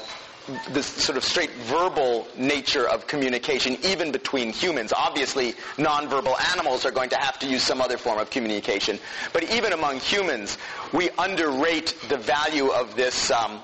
[0.69, 4.93] this sort of straight verbal nature of communication, even between humans.
[4.95, 8.99] Obviously, nonverbal animals are going to have to use some other form of communication.
[9.33, 10.59] But even among humans,
[10.93, 13.59] we underrate the value of this um,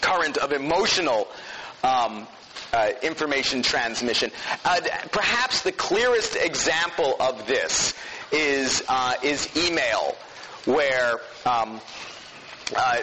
[0.00, 1.28] current of emotional
[1.82, 2.26] um,
[2.72, 4.30] uh, information transmission.
[4.64, 4.80] Uh,
[5.10, 7.94] perhaps the clearest example of this
[8.32, 10.14] is uh, is email,
[10.66, 11.80] where um,
[12.76, 13.00] uh,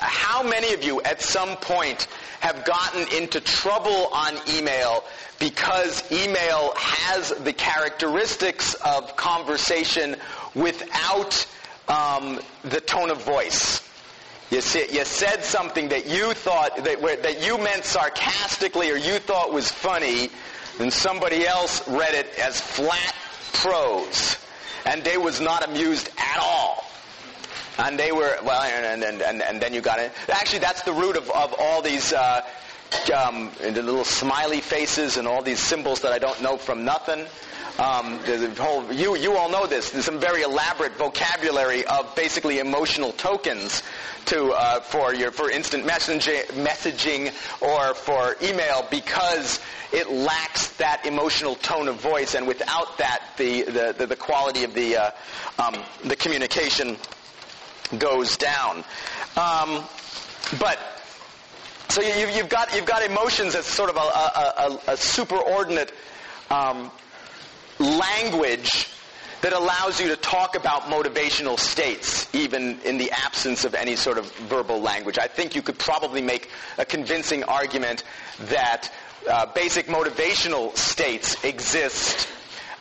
[0.00, 2.06] how many of you at some point
[2.40, 5.04] have gotten into trouble on email
[5.40, 10.16] because email has the characteristics of conversation
[10.54, 11.46] without
[11.88, 13.87] um, the tone of voice?
[14.50, 19.18] You, see, you said something that you thought that, that you meant sarcastically or you
[19.18, 20.30] thought was funny,
[20.80, 23.14] and somebody else read it as flat
[23.52, 24.36] prose,
[24.86, 26.84] and they was not amused at all.
[27.78, 30.12] And they were well, and and and, and then you got it.
[30.28, 32.12] Actually, that's the root of of all these.
[32.12, 32.42] Uh,
[33.14, 37.26] um, the little smiley faces and all these symbols that I don't know from nothing.
[37.78, 39.90] Um, the whole, you, you all know this.
[39.90, 43.84] There's some very elaborate vocabulary of basically emotional tokens
[44.26, 49.60] to, uh, for your, for instant messaging or for email because
[49.92, 54.64] it lacks that emotional tone of voice and without that the, the, the, the quality
[54.64, 55.10] of the, uh,
[55.60, 56.96] um, the communication
[57.96, 58.78] goes down.
[59.36, 59.84] Um,
[60.58, 60.78] but
[61.88, 64.02] so you, have got you've got emotions as sort of a, a,
[64.56, 65.90] a, a superordinate
[66.50, 66.90] um,
[67.78, 68.88] language
[69.40, 74.18] that allows you to talk about motivational states, even in the absence of any sort
[74.18, 75.18] of verbal language.
[75.18, 78.02] I think you could probably make a convincing argument
[78.40, 78.92] that
[79.28, 82.28] uh, basic motivational states exist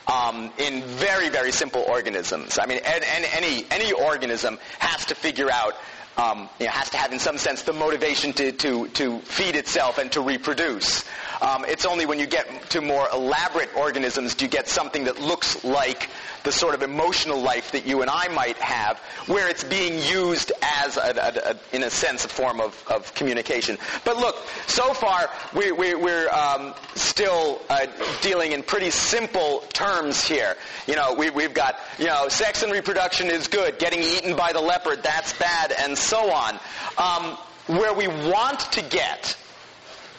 [0.07, 2.57] um, in very, very simple organisms.
[2.59, 5.75] I mean, and, and any any organism has to figure out
[6.17, 9.55] um, you know, has to have, in some sense, the motivation to, to, to feed
[9.55, 11.05] itself and to reproduce.
[11.41, 15.21] Um, it's only when you get to more elaborate organisms do you get something that
[15.21, 16.09] looks like
[16.47, 20.53] the sort of emotional life that you and I might have, where it's being used
[20.61, 23.77] as, a, a, a, in a sense, a form of, of communication.
[24.05, 27.87] But look, so far we, we're um, still uh,
[28.21, 30.55] dealing in pretty simple terms here.
[30.87, 34.53] You know, we, we've got, you know, sex and reproduction is good, getting eaten by
[34.53, 36.59] the leopard, that's bad, and so on.
[36.97, 37.37] Um,
[37.67, 39.35] where we want to get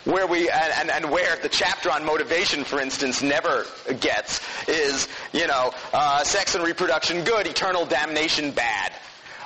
[0.08, 3.66] where we and, and, where the chapter on motivation, for instance, never
[4.00, 8.92] gets is you know uh, sex and reproduction good, eternal damnation bad.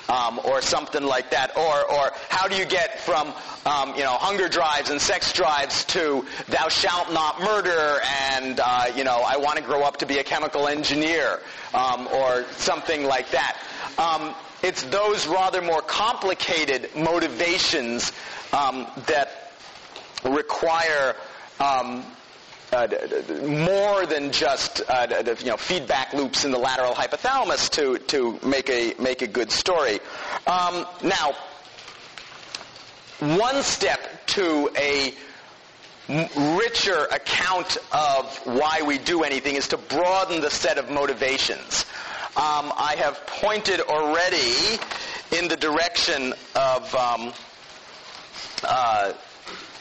[0.08, 3.32] Um, or something like that, or or how do you get from
[3.64, 8.00] um, you know hunger drives and sex drives to thou shalt not murder
[8.32, 11.38] and uh, you know I want to grow up to be a chemical engineer
[11.72, 13.56] um, or something like that.
[13.96, 18.12] Um, it's those rather more complicated motivations
[18.52, 19.51] um, that
[20.24, 21.16] require
[21.60, 22.04] um,
[22.72, 22.88] uh,
[23.42, 28.70] more than just uh, you know feedback loops in the lateral hypothalamus to to make
[28.70, 30.00] a make a good story.
[30.46, 31.32] Um, now,
[33.18, 35.14] one step to a
[36.08, 41.84] richer account of why we do anything is to broaden the set of motivations.
[42.34, 44.78] Um, I have pointed already
[45.30, 47.32] in the direction of um,
[48.64, 49.12] uh,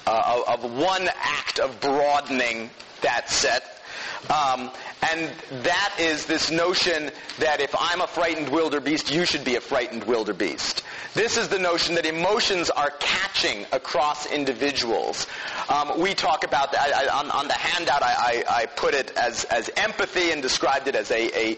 [0.07, 2.69] uh, of one act of broadening
[3.01, 3.81] that set.
[4.29, 4.69] Um,
[5.11, 5.31] and
[5.63, 10.03] that is this notion that if I'm a frightened wildebeest, you should be a frightened
[10.03, 10.83] wildebeest.
[11.13, 15.27] This is the notion that emotions are catching across individuals.
[15.69, 18.03] Um, we talk about that I, I, on, on, the handout.
[18.03, 21.57] I, I, put it as, as empathy and described it as a, a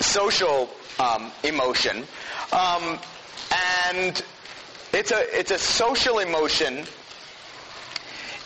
[0.00, 2.04] social um, emotion,
[2.52, 2.98] um,
[3.96, 4.22] and
[4.92, 6.84] it's a it's a social emotion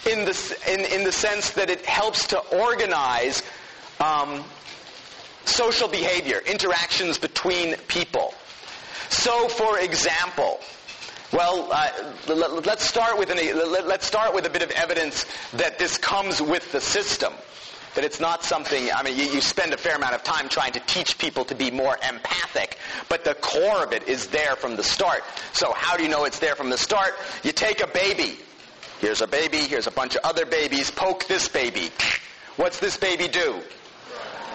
[0.06, 3.42] in the, in, in the sense that it helps to organize
[4.00, 4.44] um,
[5.44, 8.34] social behavior, interactions between people.
[9.08, 10.60] So, for example,
[11.32, 11.90] well, uh,
[12.26, 13.38] let's start with an,
[13.86, 17.32] let's start with a bit of evidence that this comes with the system.
[17.94, 20.72] That it's not something, I mean, you, you, spend a fair amount of time trying
[20.72, 22.78] to teach people to be more empathic,
[23.08, 25.24] but the core of it is there from the start.
[25.52, 27.14] So how do you know it's there from the start?
[27.42, 28.38] You take a baby,
[29.00, 30.90] Here's a baby, here's a bunch of other babies.
[30.90, 31.90] Poke this baby.
[32.56, 33.60] What's this baby do?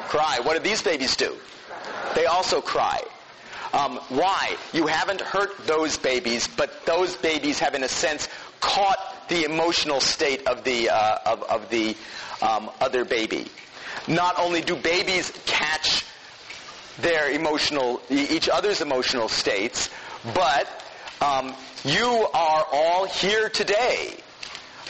[0.09, 0.39] Cry.
[0.43, 1.37] What do these babies do?
[2.13, 2.99] They also cry.
[3.71, 4.57] Um, why?
[4.73, 8.27] You haven't hurt those babies, but those babies have, in a sense,
[8.59, 11.95] caught the emotional state of the uh, of, of, the
[12.41, 13.47] um, other baby.
[14.07, 16.05] Not only do babies catch
[16.99, 19.89] their emotional, each other's emotional states,
[20.35, 20.67] but
[21.21, 24.17] um, you are all here today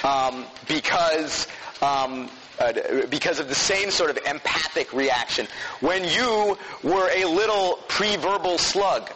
[0.04, 1.48] um, because
[1.82, 2.30] um,
[2.60, 2.72] uh,
[3.10, 5.48] because of the same sort of empathic reaction.
[5.82, 9.12] When you were a little pre-verbal slug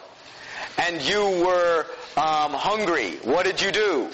[0.76, 1.86] and you were
[2.16, 4.10] um, hungry, what did you do?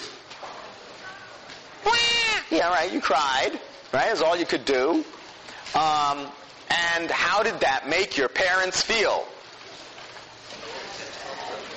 [2.51, 2.93] Yeah, right.
[2.93, 3.59] You cried.
[3.93, 5.05] Right, is all you could do.
[5.75, 6.27] Um,
[6.95, 9.27] and how did that make your parents feel?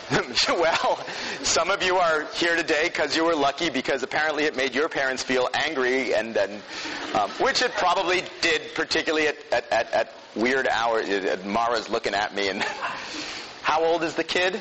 [0.49, 0.99] well,
[1.43, 4.87] some of you are here today because you were lucky because apparently it made your
[4.87, 6.61] parents feel angry and then,
[7.13, 11.09] um, which it probably did, particularly at, at, at, at weird hours.
[11.43, 12.63] Mara's looking at me and
[13.63, 14.55] how old is the kid?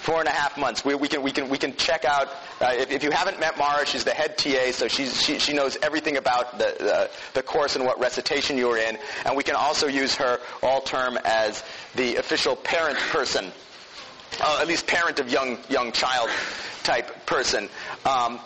[0.00, 0.84] Four and a half months.
[0.84, 2.26] We, we, can, we, can, we can check out,
[2.60, 5.52] uh, if, if, you haven't met Mara, she's the head TA, so she's, she, she
[5.52, 8.98] knows everything about the, the, the course and what recitation you are in.
[9.24, 11.62] And we can also use her all term as
[11.94, 13.52] the official parent person
[14.40, 16.30] uh, at least parent of young young child
[16.82, 17.68] type person.
[18.04, 18.40] Um,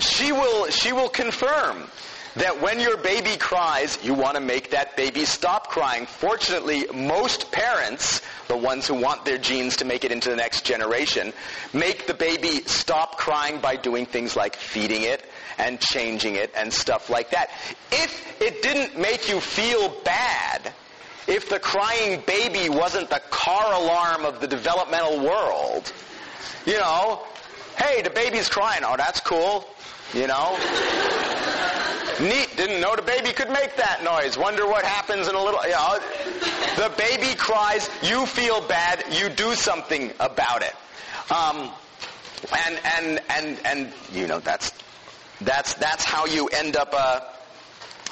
[0.00, 1.88] she will she will confirm
[2.36, 6.04] that when your baby cries, you want to make that baby stop crying.
[6.06, 10.64] Fortunately, most parents, the ones who want their genes to make it into the next
[10.64, 11.32] generation,
[11.72, 15.24] make the baby stop crying by doing things like feeding it
[15.58, 17.50] and changing it and stuff like that.
[17.92, 20.72] If it didn't make you feel bad,
[21.26, 25.92] if the crying baby wasn't the car alarm of the developmental world,
[26.66, 27.22] you know,
[27.78, 28.82] hey, the baby's crying.
[28.84, 29.68] Oh, that's cool.
[30.12, 30.56] You know?
[32.20, 32.56] Neat.
[32.56, 34.38] Didn't know the baby could make that noise.
[34.38, 35.98] Wonder what happens in a little, you know.
[36.76, 37.90] The baby cries.
[38.02, 39.04] You feel bad.
[39.10, 40.74] You do something about it.
[41.30, 41.70] Um,
[42.66, 44.72] and, and, and, and, you know, that's,
[45.40, 47.20] that's, that's how you end up, uh,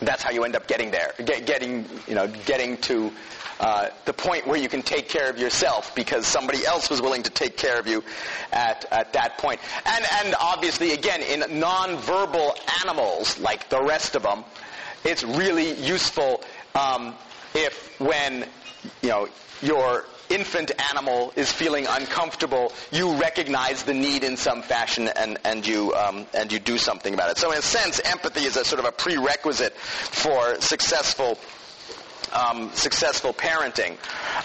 [0.06, 3.12] that's how you end up getting there, get, getting, you know, getting to
[3.60, 7.22] uh, the point where you can take care of yourself because somebody else was willing
[7.22, 8.02] to take care of you
[8.52, 9.60] at, at that point.
[9.86, 14.44] And, and obviously, again, in nonverbal animals, like the rest of them,
[15.04, 16.42] it's really useful
[16.74, 17.14] um,
[17.54, 18.46] if when,
[19.02, 19.28] you know,
[19.60, 25.66] your infant animal is feeling uncomfortable, you recognize the need in some fashion and, and,
[25.66, 27.38] you, um, and you do something about it.
[27.38, 31.38] So in a sense, empathy is a sort of a prerequisite for successful
[32.32, 33.98] um, successful parenting.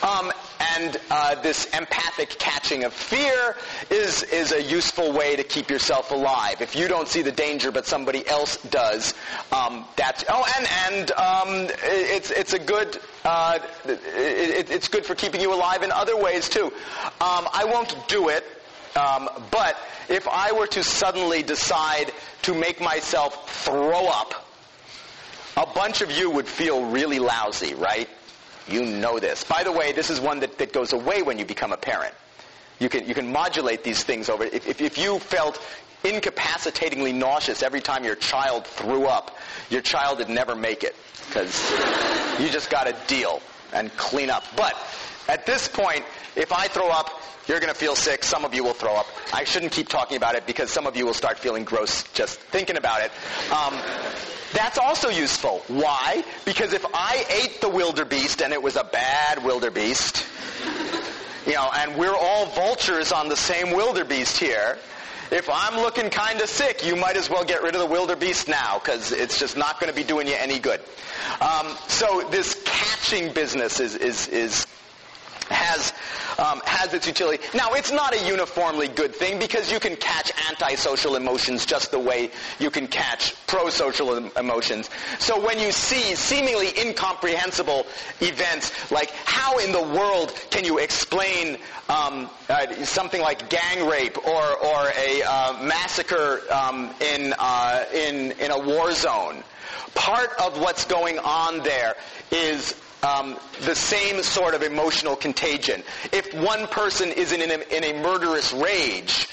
[0.03, 3.55] Um, and uh, this empathic catching of fear
[3.89, 6.61] is, is a useful way to keep yourself alive.
[6.61, 9.13] If you don't see the danger but somebody else does,
[9.51, 15.15] um, that's, oh, and, and um, it's, it's a good, uh, it, it's good for
[15.15, 16.65] keeping you alive in other ways too.
[16.65, 18.43] Um, I won't do it,
[18.95, 19.77] um, but
[20.09, 22.11] if I were to suddenly decide
[22.43, 24.45] to make myself throw up,
[25.57, 28.07] a bunch of you would feel really lousy, right?
[28.67, 29.43] You know this.
[29.43, 32.13] By the way, this is one that, that goes away when you become a parent.
[32.79, 34.43] You can, you can modulate these things over.
[34.43, 35.59] If, if, if you felt
[36.03, 39.37] incapacitatingly nauseous every time your child threw up,
[39.69, 40.95] your child would never make it
[41.27, 41.71] because
[42.39, 43.41] you just got to deal
[43.73, 44.43] and clean up.
[44.55, 44.75] But
[45.27, 46.03] at this point,
[46.35, 47.09] if I throw up,
[47.47, 48.23] you're going to feel sick.
[48.23, 49.07] Some of you will throw up.
[49.33, 52.39] I shouldn't keep talking about it because some of you will start feeling gross just
[52.39, 53.11] thinking about it.
[53.51, 53.73] Um,
[54.53, 55.63] that's also useful.
[55.67, 56.23] Why?
[56.45, 60.25] Because if I ate the wildebeest and it was a bad wildebeest,
[61.45, 64.77] you know, and we're all vultures on the same wildebeest here,
[65.29, 68.47] if I'm looking kind of sick, you might as well get rid of the wildebeest
[68.47, 70.79] now because it's just not going to be doing you any good.
[71.41, 74.65] Um, so this catching business is, is, is
[75.49, 75.93] has
[76.37, 77.43] um, has its utility.
[77.55, 81.99] Now, it's not a uniformly good thing because you can catch antisocial emotions just the
[81.99, 82.29] way
[82.59, 84.89] you can catch pro-social emotions.
[85.19, 87.85] So when you see seemingly incomprehensible
[88.21, 91.57] events like how in the world can you explain
[91.89, 98.31] um, uh, something like gang rape or or a uh, massacre um, in uh, in
[98.33, 99.43] in a war zone?
[99.95, 101.95] Part of what's going on there
[102.31, 102.75] is
[103.07, 105.83] um, the same sort of emotional contagion.
[106.11, 109.27] If one person is in, a, in a murderous rage,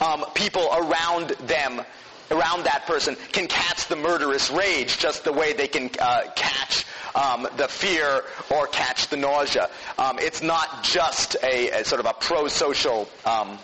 [0.00, 1.82] um, people around them,
[2.30, 6.86] around that person, can catch the murderous rage just the way they can uh, catch
[7.14, 9.68] um, the fear or catch the nausea.
[9.98, 13.58] Um, it's not just a, a, sort of a pro-social um,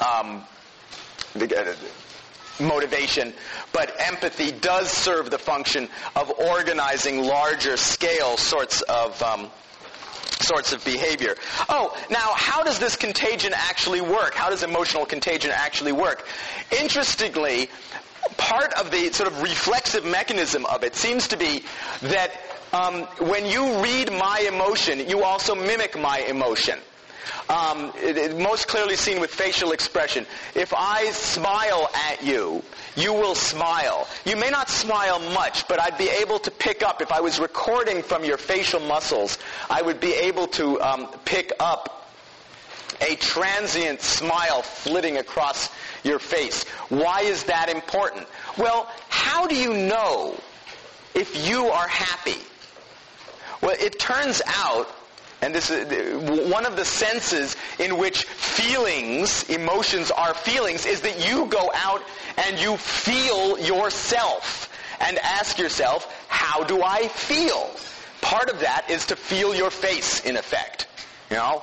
[0.00, 0.42] um,
[2.60, 3.32] motivation,
[3.72, 9.50] but empathy does serve the function of organizing larger scale sorts of um,
[10.40, 11.34] sorts of behavior.
[11.68, 14.34] Oh, now how does this contagion actually work?
[14.34, 16.26] How does emotional contagion actually work?
[16.78, 17.68] Interestingly,
[18.36, 21.62] part of the sort of reflexive mechanism of it seems to be
[22.02, 22.32] that
[22.72, 26.78] um, when you read my emotion, you also mimic my emotion.
[27.48, 30.26] Um, it, it, most clearly seen with facial expression.
[30.54, 32.62] If I smile at you,
[32.96, 34.08] you will smile.
[34.24, 37.38] You may not smile much, but I'd be able to pick up, if I was
[37.38, 42.08] recording from your facial muscles, I would be able to um, pick up
[43.00, 45.70] a transient smile flitting across
[46.02, 46.64] your face.
[46.88, 48.26] Why is that important?
[48.56, 50.34] Well, how do you know
[51.14, 52.40] if you are happy?
[53.60, 54.88] Well, it turns out
[55.42, 61.28] and this is one of the senses in which feelings, emotions are feelings, is that
[61.28, 62.02] you go out
[62.46, 67.70] and you feel yourself and ask yourself, how do I feel?
[68.22, 70.86] Part of that is to feel your face, in effect.
[71.30, 71.62] You know,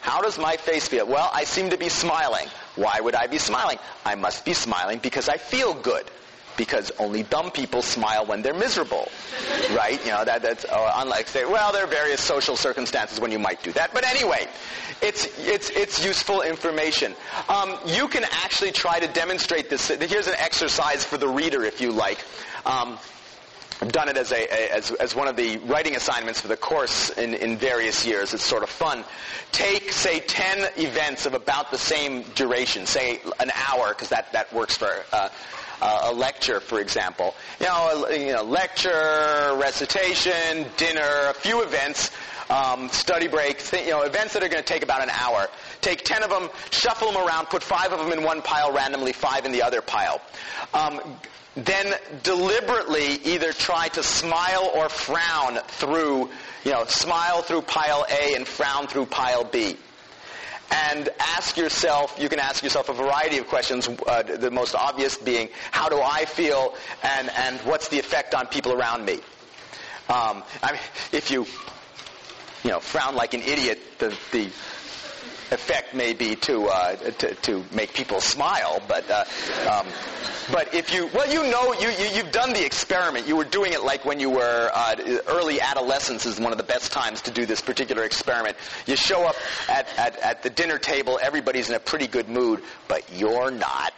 [0.00, 1.06] how does my face feel?
[1.06, 2.48] Well, I seem to be smiling.
[2.74, 3.78] Why would I be smiling?
[4.04, 6.10] I must be smiling because I feel good
[6.56, 9.08] because only dumb people smile when they're miserable,
[9.70, 10.00] right?
[10.04, 13.38] You know that that's uh, unlike say, well, there are various social circumstances when you
[13.38, 14.46] might do that, but anyway,
[15.00, 17.14] it's it's it's useful information.
[17.48, 19.88] Um, you can actually try to demonstrate this.
[19.88, 22.24] Here's an exercise for the reader, if you like.
[22.64, 22.98] Um,
[23.82, 26.56] I've done it as, a, a, as, as one of the writing assignments for the
[26.56, 28.32] course in, in various years.
[28.32, 29.02] It's sort of fun.
[29.50, 34.52] Take, say, 10 events of about the same duration, say an hour, because that, that
[34.52, 35.30] works for uh,
[35.82, 37.34] uh, a lecture, for example.
[37.60, 42.12] You know, a, you know, lecture, recitation, dinner, a few events,
[42.48, 45.48] um, study break, th- you know, events that are going to take about an hour.
[45.80, 49.12] Take ten of them, shuffle them around, put five of them in one pile randomly,
[49.12, 50.20] five in the other pile.
[50.72, 51.00] Um,
[51.56, 56.30] then deliberately either try to smile or frown through,
[56.64, 59.76] you know, smile through pile A and frown through pile B
[60.72, 65.16] and ask yourself, you can ask yourself a variety of questions, uh, the most obvious
[65.16, 69.14] being, how do I feel and, and what's the effect on people around me?
[70.08, 70.80] Um, I mean,
[71.12, 71.46] if you,
[72.64, 74.50] you know, frown like an idiot, the, the
[75.52, 79.24] effect may be to, uh, to, to, make people smile, but, uh,
[79.70, 79.86] um,
[80.50, 83.28] but if you, well, you know, you, you, have done the experiment.
[83.28, 86.64] You were doing it like when you were uh, early adolescence is one of the
[86.64, 88.56] best times to do this particular experiment.
[88.86, 89.36] You show up
[89.68, 93.92] at, at, at the dinner table, everybody's in a pretty good mood, but you're not.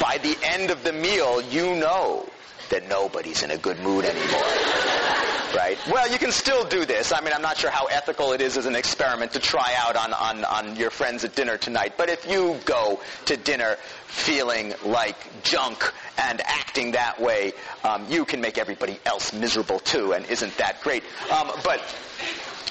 [0.00, 2.28] By the end of the meal, you know
[2.70, 5.09] that nobody's in a good mood anymore.
[5.54, 5.78] Right?
[5.90, 7.12] Well, you can still do this.
[7.12, 9.96] I mean, I'm not sure how ethical it is as an experiment to try out
[9.96, 13.76] on, on, on your friends at dinner tonight, but if you go to dinner
[14.06, 17.52] feeling like junk and acting that way,
[17.84, 21.02] um, you can make everybody else miserable too, and isn't that great?
[21.30, 21.80] Um, but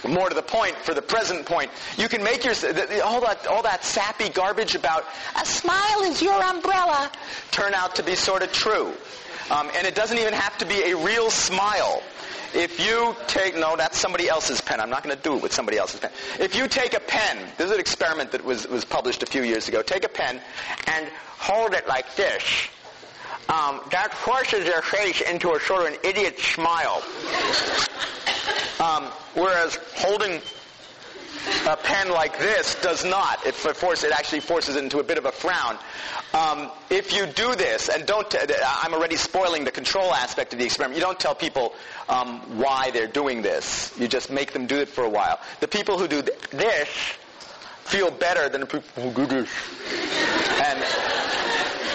[0.08, 2.54] more to the point, for the present point, you can make your
[3.04, 5.06] all that all that sappy garbage about
[5.40, 7.12] a smile is your umbrella
[7.52, 8.94] turn out to be sort of true,
[9.52, 12.02] um, and it doesn't even have to be a real smile.
[12.54, 14.80] If you take no, that's somebody else's pen.
[14.80, 16.12] I'm not going to do it with somebody else's pen.
[16.40, 19.44] If you take a pen, this is an experiment that was was published a few
[19.44, 19.82] years ago.
[19.82, 20.42] Take a pen
[20.88, 21.08] and
[21.38, 22.44] hold it like this.
[23.50, 27.02] Um, that forces your face into a sort of an idiot smile.
[28.80, 30.40] Um, whereas holding
[31.68, 33.46] a pen like this does not.
[33.46, 35.78] It, force, it actually forces it into a bit of a frown.
[36.34, 38.34] Um, if you do this, and don't,
[38.64, 40.98] I'm already spoiling the control aspect of the experiment.
[40.98, 41.74] You don't tell people
[42.08, 43.94] um, why they're doing this.
[43.98, 45.40] You just make them do it for a while.
[45.60, 46.88] The people who do th- this
[47.84, 49.50] feel better than the people who do this.
[50.62, 50.84] And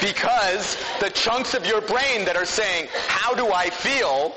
[0.00, 4.34] because the chunks of your brain that are saying, how do I feel,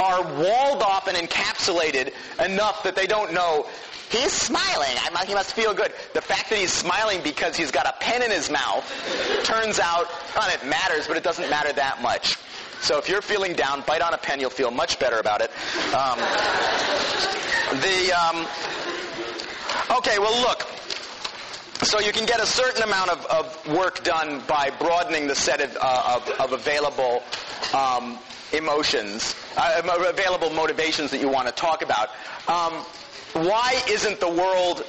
[0.00, 2.12] are walled off and encapsulated
[2.44, 3.66] enough that they don't know
[4.10, 4.96] He's smiling.
[5.26, 5.92] he must feel good.
[6.12, 8.84] The fact that he's smiling because he's got a pen in his mouth
[9.44, 10.06] turns out,
[10.36, 12.36] it matters, but it doesn't matter that much.
[12.80, 14.40] So if you're feeling down, bite on a pen.
[14.40, 15.50] You'll feel much better about it.
[15.94, 16.18] Um,
[17.80, 18.46] the um,
[19.96, 20.18] okay.
[20.18, 20.66] Well, look.
[21.82, 25.60] So you can get a certain amount of, of work done by broadening the set
[25.60, 27.22] of, uh, of, of available
[27.74, 28.18] um,
[28.52, 32.10] emotions, uh, available motivations that you want to talk about.
[33.34, 34.84] Why isn't the world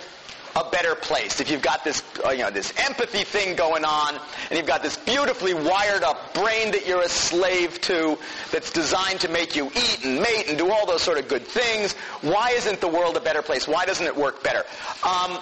[0.56, 1.42] a better place?
[1.42, 4.16] If you've got this uh, you know this empathy thing going on
[4.50, 8.18] and you've got this beautifully wired up brain that you're a slave to
[8.52, 11.46] that's designed to make you eat and mate and do all those sort of good
[11.46, 13.68] things why isn't the world a better place?
[13.68, 14.64] Why doesn't it work better?
[15.04, 15.40] Um,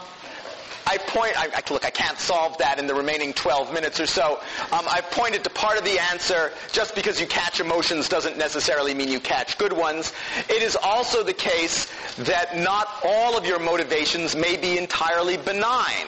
[0.85, 4.05] I point, I, I, look, I can't solve that in the remaining 12 minutes or
[4.05, 4.39] so.
[4.71, 6.51] Um, I've pointed to part of the answer.
[6.71, 10.13] Just because you catch emotions doesn't necessarily mean you catch good ones.
[10.49, 11.87] It is also the case
[12.17, 16.07] that not all of your motivations may be entirely benign.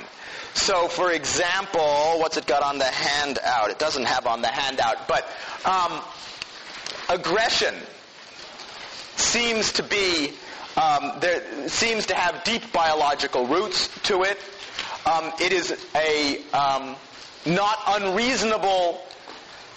[0.54, 3.70] So, for example, what's it got on the handout?
[3.70, 5.28] It doesn't have on the handout, but
[5.66, 6.02] um,
[7.10, 7.76] aggression
[9.18, 10.34] seems to be
[10.78, 14.38] um, there seems to have deep biological roots to it.
[15.06, 16.96] Um, it is a um,
[17.46, 19.02] not unreasonable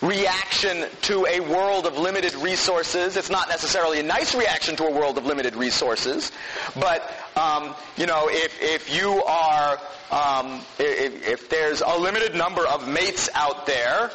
[0.00, 3.16] reaction to a world of limited resources.
[3.16, 6.32] It's not necessarily a nice reaction to a world of limited resources,
[6.80, 9.78] but um, you know, if if you are
[10.10, 14.10] um, if, if, there's a limited number of mates out there,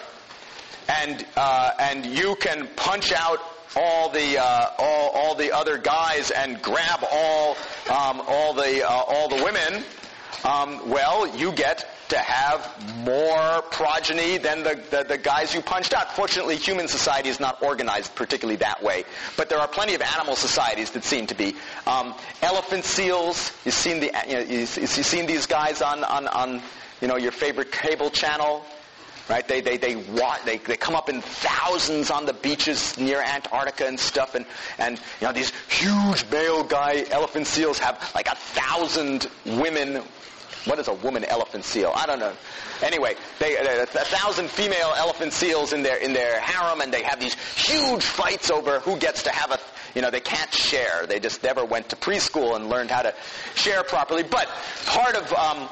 [0.89, 3.39] and uh, and you can punch out
[3.75, 7.51] all the uh, all, all the other guys and grab all
[7.91, 9.83] um, all the uh, all the women
[10.43, 15.93] um, well, you get to have more progeny than the, the, the, guys you punched
[15.93, 16.13] out.
[16.15, 19.05] Fortunately, human society is not organized particularly that way.
[19.37, 21.55] But there are plenty of animal societies that seem to be.
[21.87, 26.27] Um, elephant seals, you've seen, the, you know, you've, you've seen these guys on, on,
[26.27, 26.61] on
[27.01, 28.65] you know, your favorite cable channel
[29.29, 29.47] right?
[29.47, 33.87] They they they want they they come up in thousands on the beaches near Antarctica
[33.87, 34.45] and stuff, and
[34.77, 40.03] and you know these huge male guy elephant seals have like a thousand women
[40.65, 41.91] what is a woman elephant seal?
[41.93, 42.33] I don't know.
[42.81, 47.19] Anyway, they, a thousand female elephant seals in their in their harem, and they have
[47.19, 49.59] these huge fights over who gets to have a.
[49.95, 51.05] You know, they can't share.
[51.05, 53.13] They just never went to preschool and learned how to
[53.55, 54.23] share properly.
[54.23, 54.49] But
[54.85, 55.69] part of um,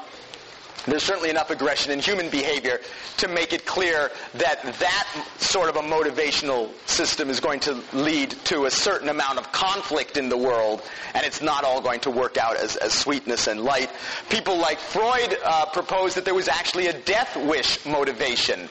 [0.86, 2.80] there's certainly enough aggression in human behavior
[3.18, 8.30] to make it clear that that sort of a motivational system is going to lead
[8.44, 10.82] to a certain amount of conflict in the world,
[11.14, 13.90] and it's not all going to work out as, as sweetness and light.
[14.28, 18.68] People like Freud uh, proposed that there was actually a death wish motivation.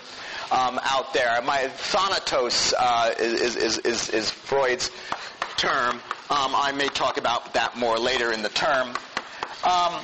[0.52, 4.92] Um, out there, my thanatos uh, is, is, is, is, Freud's
[5.56, 5.96] term.
[6.30, 8.90] Um, I may talk about that more later in the term.
[9.64, 10.02] Um,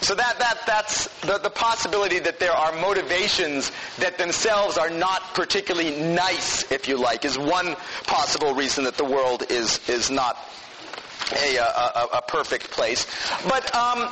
[0.00, 5.22] so that, that, that's the, the possibility that there are motivations that themselves are not
[5.34, 10.38] particularly nice, if you like, is one possible reason that the world is, is not
[11.32, 13.06] a, a, a perfect place.
[13.46, 14.08] But um,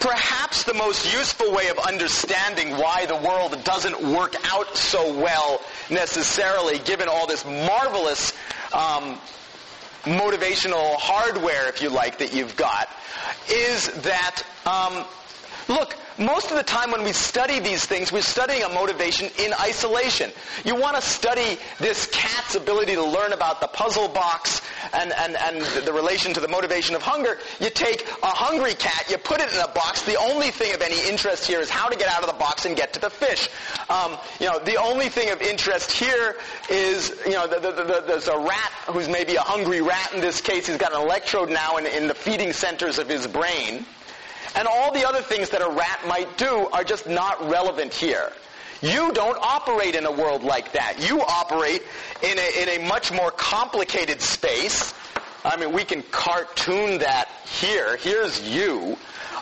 [0.00, 5.60] perhaps the most useful way of understanding why the world doesn't work out so well
[5.88, 8.32] necessarily, given all this marvelous
[8.72, 9.18] um,
[10.04, 12.88] motivational hardware, if you like, that you've got,
[13.48, 15.04] is that um,
[15.68, 19.52] Look, most of the time when we study these things, we're studying a motivation in
[19.54, 20.30] isolation.
[20.64, 24.60] You want to study this cat's ability to learn about the puzzle box
[24.92, 27.38] and, and, and the relation to the motivation of hunger.
[27.60, 30.02] You take a hungry cat, you put it in a box.
[30.02, 32.66] The only thing of any interest here is how to get out of the box
[32.66, 33.48] and get to the fish.
[33.88, 36.36] Um, you know, the only thing of interest here
[36.70, 40.20] is, you know, the, the, the, there's a rat who's maybe a hungry rat in
[40.20, 40.66] this case.
[40.66, 43.84] He's got an electrode now in, in the feeding centers of his brain.
[44.56, 48.32] And all the other things that a rat might do are just not relevant here.
[48.82, 51.08] You don't operate in a world like that.
[51.08, 51.82] You operate
[52.22, 54.92] in a, in a much more complicated space.
[55.44, 57.96] I mean, we can cartoon that here.
[57.96, 58.96] Here's you.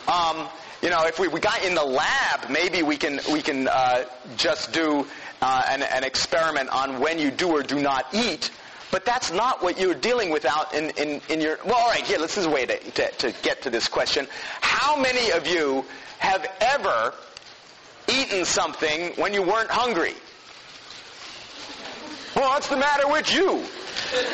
[0.07, 0.47] Um,
[0.81, 4.03] you know, if we, we got in the lab, maybe we can we can uh,
[4.35, 5.07] just do
[5.41, 8.51] uh, an, an experiment on when you do or do not eat.
[8.93, 11.57] But that's not what you're dealing with out in, in, in your...
[11.65, 14.27] Well, all right, here, this is a way to, to, to get to this question.
[14.61, 15.83] How many of you
[16.19, 17.15] have ever
[18.07, 20.13] eaten something when you weren't hungry?
[22.35, 23.63] Well, what's the matter with you?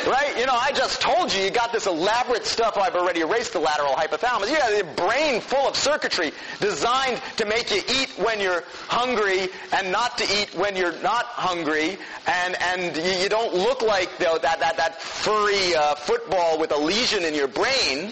[0.06, 0.34] Right?
[0.38, 2.78] You know, I just told you you got this elaborate stuff.
[2.78, 4.50] I've already erased the lateral hypothalamus.
[4.50, 9.48] You got a brain full of circuitry designed to make you eat when you're hungry
[9.72, 11.98] and not to eat when you're not hungry.
[12.26, 16.72] And, and you, you don't look like the, that, that, that furry uh, football with
[16.72, 18.10] a lesion in your brain.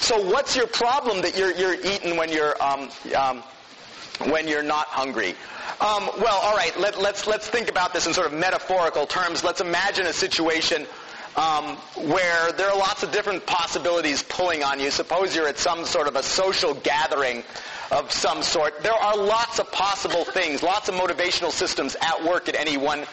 [0.00, 3.42] So what's your problem that you're, you're eating when you're, um, um,
[4.26, 5.34] when you're not hungry?
[5.80, 6.78] Um, well, all right.
[6.78, 9.42] Let, let's let's think about this in sort of metaphorical terms.
[9.42, 10.86] Let's imagine a situation
[11.36, 14.90] um, where there are lots of different possibilities pulling on you.
[14.90, 17.42] Suppose you're at some sort of a social gathering
[17.90, 18.82] of some sort.
[18.82, 23.04] There are lots of possible things, lots of motivational systems at work at any one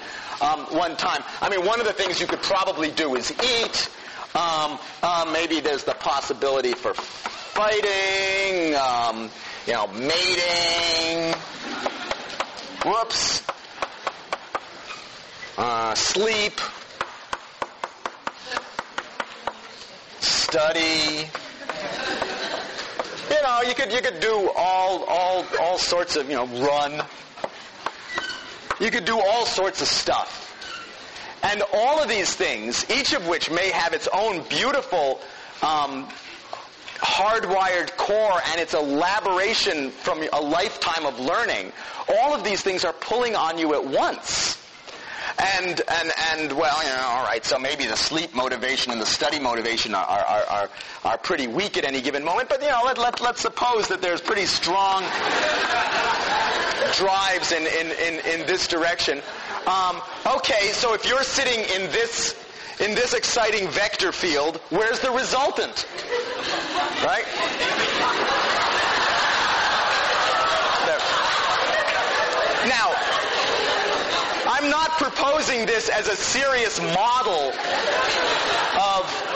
[0.41, 1.23] um, one time.
[1.41, 3.89] I mean, one of the things you could probably do is eat.
[4.33, 9.29] Um, um maybe there's the possibility for fighting, um,
[9.67, 11.35] you know, mating
[12.83, 13.43] Whoops.
[15.55, 16.59] Uh, sleep.
[20.19, 21.29] Study.
[23.29, 27.03] You know, you could you could do all all all sorts of you know run.
[28.79, 30.39] You could do all sorts of stuff.
[31.43, 35.19] And all of these things, each of which may have its own beautiful
[35.61, 36.07] um,
[37.11, 41.71] hardwired core and its elaboration from a lifetime of learning,
[42.07, 44.57] all of these things are pulling on you at once.
[45.37, 49.05] And, and, and, well, you know, all right, so maybe the sleep motivation and the
[49.05, 50.69] study motivation are, are, are,
[51.03, 54.01] are pretty weak at any given moment, but, you know, let, let, let's suppose that
[54.01, 55.01] there's pretty strong
[56.95, 59.21] drives in, in, in, in this direction.
[59.67, 62.40] Um, okay, so if you're sitting in this
[62.81, 65.85] in this exciting vector field, where's the resultant?
[67.05, 67.25] Right?
[70.85, 70.99] There.
[72.67, 72.91] Now,
[74.47, 77.53] I'm not proposing this as a serious model
[78.79, 79.27] of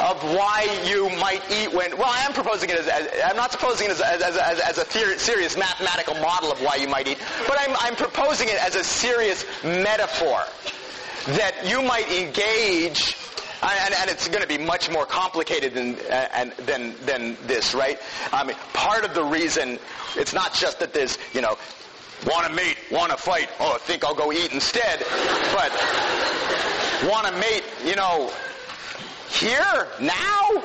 [0.00, 1.96] of why you might eat when.
[1.96, 2.88] Well, I am proposing it as.
[2.88, 6.60] as I'm not proposing it as, as, as, as a theory, serious mathematical model of
[6.62, 10.42] why you might eat, but I'm, I'm proposing it as a serious metaphor
[11.26, 13.16] that you might engage
[13.62, 17.74] and, and, it's going to be much more complicated than, uh, and, than, than this,
[17.74, 17.98] right?
[18.32, 19.78] I mean, part of the reason,
[20.16, 21.58] it's not just that there's, you know,
[22.26, 25.00] want to mate, want to fight, oh, I think I'll go eat instead,
[25.52, 25.70] but
[27.10, 28.32] want to mate, you know,
[29.30, 30.62] here, now,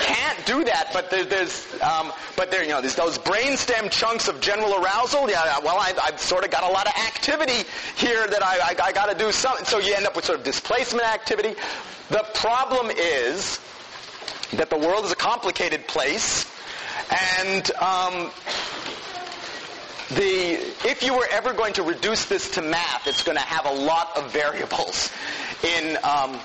[0.00, 4.26] can't do that, but there, there's, um, but there, you know, there's those brainstem chunks
[4.26, 5.28] of general arousal.
[5.28, 8.74] Yeah, well, I, have sort of got a lot of activity here that I, I,
[8.84, 9.66] I got to do something.
[9.66, 11.54] So you end up with sort of displacement activity.
[12.08, 13.60] The problem is
[14.54, 16.50] that the world is a complicated place,
[17.44, 18.30] and um,
[20.16, 20.54] the
[20.88, 23.72] if you were ever going to reduce this to math, it's going to have a
[23.72, 25.10] lot of variables
[25.62, 25.98] in.
[26.02, 26.40] Um,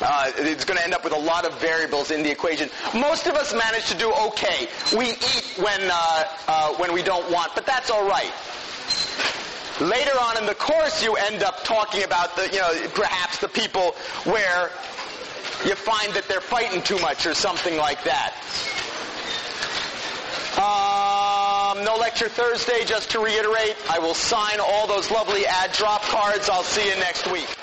[0.00, 2.68] uh, it's going to end up with a lot of variables in the equation.
[2.94, 4.68] Most of us manage to do okay.
[4.96, 8.32] We eat when uh, uh, when we don't want, but that's all right.
[9.80, 13.48] Later on in the course, you end up talking about the, you know, perhaps the
[13.48, 13.92] people
[14.24, 14.70] where
[15.66, 18.32] you find that they're fighting too much or something like that.
[20.56, 26.00] Um, no lecture Thursday, just to reiterate, I will sign all those lovely add drop
[26.02, 26.48] cards.
[26.48, 27.54] I'll see you next week.